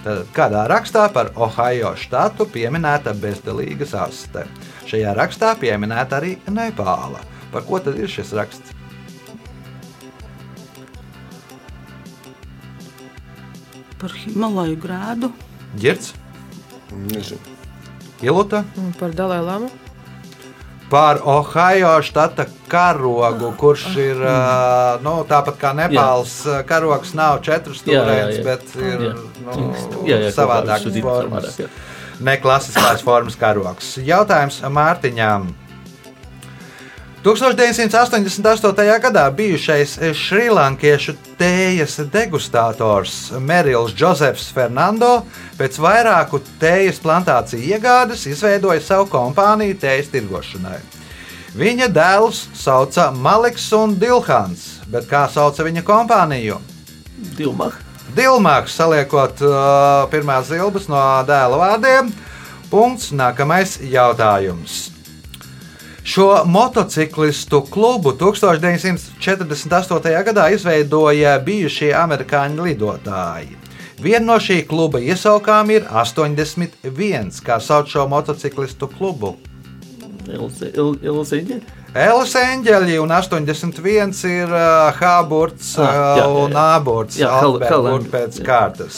Tad 0.01 0.23
kādā 0.33 0.63
rakstā 0.71 1.03
par 1.13 1.29
Ohio 1.37 1.91
štatu 1.93 2.47
pieminēta 2.49 3.13
bezdalīgas 3.13 3.93
aste? 4.01 4.47
Šajā 4.89 5.11
rakstā 5.13 5.51
pieminēta 5.61 6.17
arī 6.17 6.31
Nepāla. 6.49 7.21
Par 7.53 7.67
ko 7.67 7.77
tad 7.85 7.99
ir 8.01 8.09
šis 8.09 8.31
raksts? 8.39 8.73
Par 14.01 14.17
Himalaju 14.23 14.81
grēdu. 14.81 15.29
Girts, 15.77 16.15
Nezinu. 16.89 17.59
Iluta 18.25 18.63
Un 18.81 18.89
Par 18.97 19.13
Dalai 19.13 19.43
Lamu. 19.45 19.69
Par 20.89 21.19
Ohio 21.23 22.01
štata 22.01 22.45
karogu, 22.67 23.51
kurš 23.57 23.85
ir 24.01 24.17
nu, 25.05 25.13
tāpat 25.29 25.59
kā 25.61 25.71
Nepāls. 25.77 26.33
ā, 26.49 26.63
Karogs 26.65 27.13
nav 27.17 27.39
četras 27.45 27.83
Jā, 27.85 27.93
jā, 27.93 28.01
stūrains, 28.01 28.39
jā. 28.39 28.43
bet 28.43 28.75
ir 28.81 29.05
Jā. 29.07 29.13
nu, 29.45 29.69
Jā, 30.09 30.17
jā, 30.25 30.31
savādākas 30.33 31.01
formas. 31.01 31.49
savādāk, 31.53 31.63
jā. 31.65 31.69
Neklasiskās 32.19 33.01
formas 33.05 33.37
karogs. 33.39 33.93
Jautājums 34.03 34.61
Mārtiņām. 34.65 35.45
1988. 37.23 38.99
gadā 39.03 39.25
bijušais 39.35 39.97
šrilankiešu 40.15 41.17
tējas 41.35 41.97
degustators 42.13 43.15
Merils 43.43 43.91
Josefs 43.91 44.45
Fernando 44.55 45.25
pēc 45.59 45.81
vairāku 45.83 46.39
tējas 46.61 47.01
plantāciju 47.03 47.75
iegādes 47.75 48.23
izveidoja 48.31 48.79
savu 48.79 49.09
kompāniju 49.11 49.75
tējas 49.81 50.07
tirgošanai. 50.13 50.77
Viņa 51.59 51.89
dēlus 51.91 52.45
sauca 52.55 53.09
Maliks 53.11 53.65
un 53.75 53.97
Dilhans, 53.99 54.79
bet 54.87 55.09
kā 55.09 55.25
sauca 55.27 55.65
viņa 55.67 55.83
kompāniju? 55.83 56.61
Dilmā. 57.35 57.73
Dilmāks 58.15 58.77
saliekot 58.79 59.43
uh, 59.43 60.07
pirmās 60.13 60.47
zilbes 60.53 60.87
no 60.87 61.01
dēla 61.27 61.59
vārdiem. 61.65 62.13
Punkts. 62.71 63.11
Nākamais 63.11 63.75
jautājums. 63.83 64.98
Šo 66.09 66.41
motociklistu 66.45 67.61
klubu 67.69 68.11
1948. 68.11 70.23
gadā 70.25 70.47
izveidoja 70.55 71.35
bijušie 71.45 71.91
amerikāņu 71.93 72.63
lidotāji. 72.65 73.53
Viena 74.01 74.25
no 74.31 74.37
šī 74.41 74.63
kluba 74.67 74.99
iesaukām 75.03 75.69
ir 75.75 75.83
81. 75.91 77.29
Kā 77.45 77.59
sauc 77.61 77.87
šo 77.93 78.07
motociklistu 78.09 78.87
klubu? 78.97 79.35
Elze- 80.29 80.71
El- 80.77 80.97
Elzeņa. 81.11 81.57
Elas 81.93 82.33
eņģeļi 82.37 82.97
un 83.01 83.09
81 83.09 84.23
ir 84.29 84.47
uh, 84.53 84.93
Hāburts 84.99 85.75
Ah, 85.77 85.81
jā, 85.93 86.15
jā, 86.17 86.25
uh, 86.27 86.43
un 86.45 86.51
jā. 86.51 86.55
Āburts. 86.77 87.15
Jā, 87.21 87.29
burti 87.85 88.09
pēc 88.13 88.33
kārtas. 88.45 88.95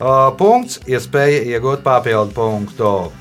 Uh, 0.00 0.30
punkts, 0.38 0.78
iespēja 0.86 1.42
iegūt 1.54 1.78
papildu 1.86 2.32
punktu. 2.34 3.12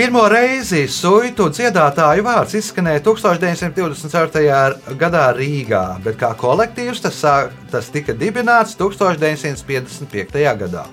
Pirmo 0.00 0.22
reizi 0.32 0.86
suitu 0.88 1.50
dziedātāju 1.52 2.22
vārds 2.24 2.54
izskanēja 2.56 3.02
1924. 3.04 4.94
gadā 4.96 5.24
Rīgā, 5.36 5.80
bet 6.00 6.16
kā 6.22 6.30
kolektīvs 6.40 7.02
tas, 7.04 7.18
sā- 7.20 7.50
tas 7.68 7.90
tika 7.92 8.14
dibināts 8.16 8.78
1955. 8.80 10.54
gadā. 10.62 10.86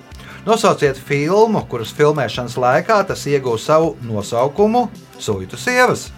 Nosauciet 0.44 1.00
filmu, 1.08 1.62
kuras 1.70 1.94
filmēšanas 1.96 2.58
laikā 2.60 3.00
tas 3.08 3.24
iegūst 3.24 3.64
savu 3.70 3.94
nosaukumu 4.04 4.90
Suitu 5.18 5.56
sievas. 5.56 6.10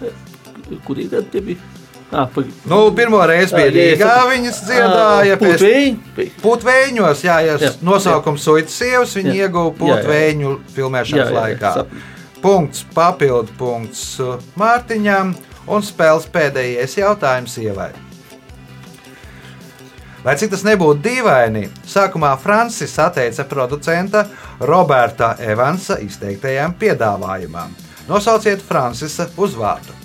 Kurī 0.83 1.07
gadu 1.09 1.31
tie 1.31 1.41
bija? 1.47 1.57
Ah, 2.11 2.27
pa... 2.27 2.43
Nu, 2.67 2.83
pirmo 2.91 3.23
reizi 3.25 3.55
bija 3.55 3.71
jā, 3.71 3.73
Rīgā, 3.95 4.15
viņas 4.35 4.63
dziedāja 4.67 5.37
pēc? 5.39 5.63
Putvēņos, 6.43 7.23
jā, 7.23 7.39
ja 7.47 7.55
Jā, 7.55 7.71
nosaukums 7.87 8.43
Suitas 8.43 8.75
sievas, 8.83 9.15
viņi 9.15 9.31
Jā. 9.37 9.45
ieguva 9.47 9.71
Jā, 9.71 9.77
jā. 9.79 10.01
putvēņu 10.01 10.57
filmēšanas 10.75 11.23
Jā, 11.23 11.29
jā, 11.29 11.31
jā, 11.31 11.45
laikā. 11.45 11.73
sapratu. 11.79 12.09
Punkts, 12.41 12.85
papildu 12.93 13.53
punkts 13.57 14.05
uh, 14.19 14.39
Mārtiņam 14.57 15.35
un 15.69 15.83
spēles 15.85 16.25
pēdējais 16.33 16.97
jautājums 16.97 17.57
ievai. 17.61 17.91
Lai 20.25 20.35
cik 20.37 20.51
tas 20.53 20.65
nebūtu 20.65 21.01
dīvaini, 21.05 21.63
sākumā 21.89 22.35
Francis 22.41 22.93
atteica 23.01 23.45
producenta 23.49 24.25
Roberta 24.69 25.31
Evansa 25.41 25.97
izteiktajām 26.01 26.75
piedāvājumam. 26.81 27.73
Nosauciet 28.09 28.61
Francisa 28.61 29.29
uzvārdu. 29.37 30.00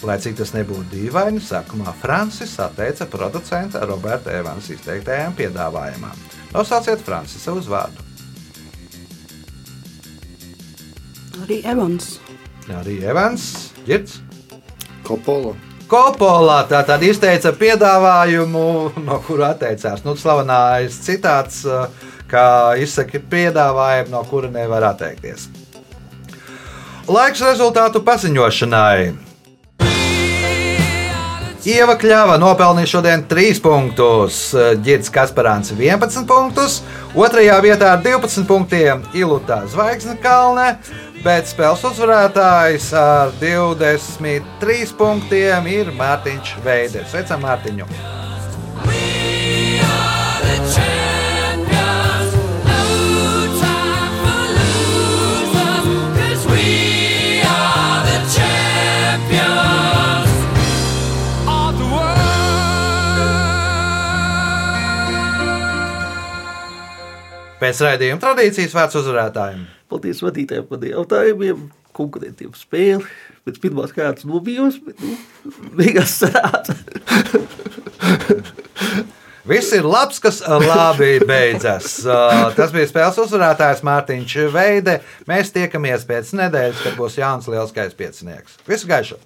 Lai 0.00 0.16
cik 0.16 0.38
tas 0.38 0.54
nebūtu 0.56 0.86
dīvaini, 0.94 1.42
sākumā 1.44 1.92
Francis 2.00 2.54
atteica 2.62 3.04
producenta 3.10 3.82
Roberta 3.84 4.32
Evansa 4.32 4.72
izteiktajām 4.72 5.34
piedāvājumam. 5.36 6.16
Nosauciet 6.54 7.02
Francisa 7.04 7.52
uzvārdu. 7.52 8.06
Arī 11.44 11.60
Evans. 11.68 12.14
Arī 12.80 13.02
Evans, 13.04 13.44
Girts. 13.84 14.22
Kopola. 15.04 15.52
Kopolā 15.90 16.62
tā 16.70 16.80
tad 16.86 17.02
izteica 17.02 17.52
piedāvājumu, 17.60 18.66
no 19.04 19.22
kura 19.26 19.52
atteicās. 19.52 20.04
Nu, 20.06 20.14
slavenais 20.16 20.96
citāts, 21.04 21.64
kā 22.30 22.44
izsaka 22.78 23.20
piedāvājumu, 23.20 24.14
no 24.14 24.24
kura 24.30 24.48
nevar 24.54 24.92
atteikties. 24.94 25.48
Laiks 27.10 27.42
rezultātu 27.42 28.04
paziņošanai. 28.06 29.29
Ieva 31.68 31.92
Kļava 32.00 32.38
nopelnīja 32.40 32.88
šodien 32.88 33.22
3 33.28 33.58
punktus, 33.60 34.38
Girts 34.80 35.10
Kasparāns 35.12 35.68
11 35.74 36.24
punktus, 36.28 36.78
otrajā 37.12 37.58
vietā 37.60 37.90
ar 37.98 38.00
12 38.04 38.46
punktiem 38.48 39.02
Ilūtā 39.12 39.58
Zvaigznes 39.68 40.16
kalne, 40.24 40.70
bet 41.20 41.50
spēles 41.50 41.84
uzvarētājs 41.90 42.88
ar 42.96 43.34
23 43.42 44.96
punktiem 44.96 45.68
ir 45.68 45.92
Mārtiņš 46.00 46.54
Veiders. 46.64 47.12
Sveicam 47.12 47.44
Mārtiņu! 47.44 47.84
Pēc 67.60 67.82
raidījuma 67.84 68.20
tradīcijas 68.22 68.72
vērts 68.76 68.98
uzvarētājiem. 69.02 69.66
Paldies 69.90 70.22
vadītājiem 70.24 70.66
par 70.70 70.84
jautājumiem, 70.86 71.66
konkurentiem 71.96 72.54
spēli. 72.56 73.04
Pēc 73.44 73.60
pirmās 73.60 73.92
kārtas 73.96 74.28
nobijos, 74.28 74.78
bet 74.84 75.00
nu, 75.04 75.16
beigās 75.76 76.14
sanāca. 76.22 76.76
Viss 79.50 79.72
ir 79.74 79.86
labs, 79.88 80.20
kas 80.22 80.40
labi 80.46 81.18
beidzas. 81.26 81.98
Uh, 82.10 82.48
Tas 82.56 82.72
bija 82.74 82.88
spēles 82.88 83.18
uzvarētājs 83.20 83.82
Mārtiņš 83.86 84.36
Veide. 84.54 85.00
Mēs 85.28 85.52
tiekamies 85.54 86.06
pēc 86.08 86.32
nedēļas, 86.40 86.84
kad 86.86 86.96
būs 87.00 87.18
jauns 87.20 87.50
lielskais 87.50 87.96
piecinieks. 87.98 88.60
Visu 88.68 88.90
gaišu! 88.90 89.20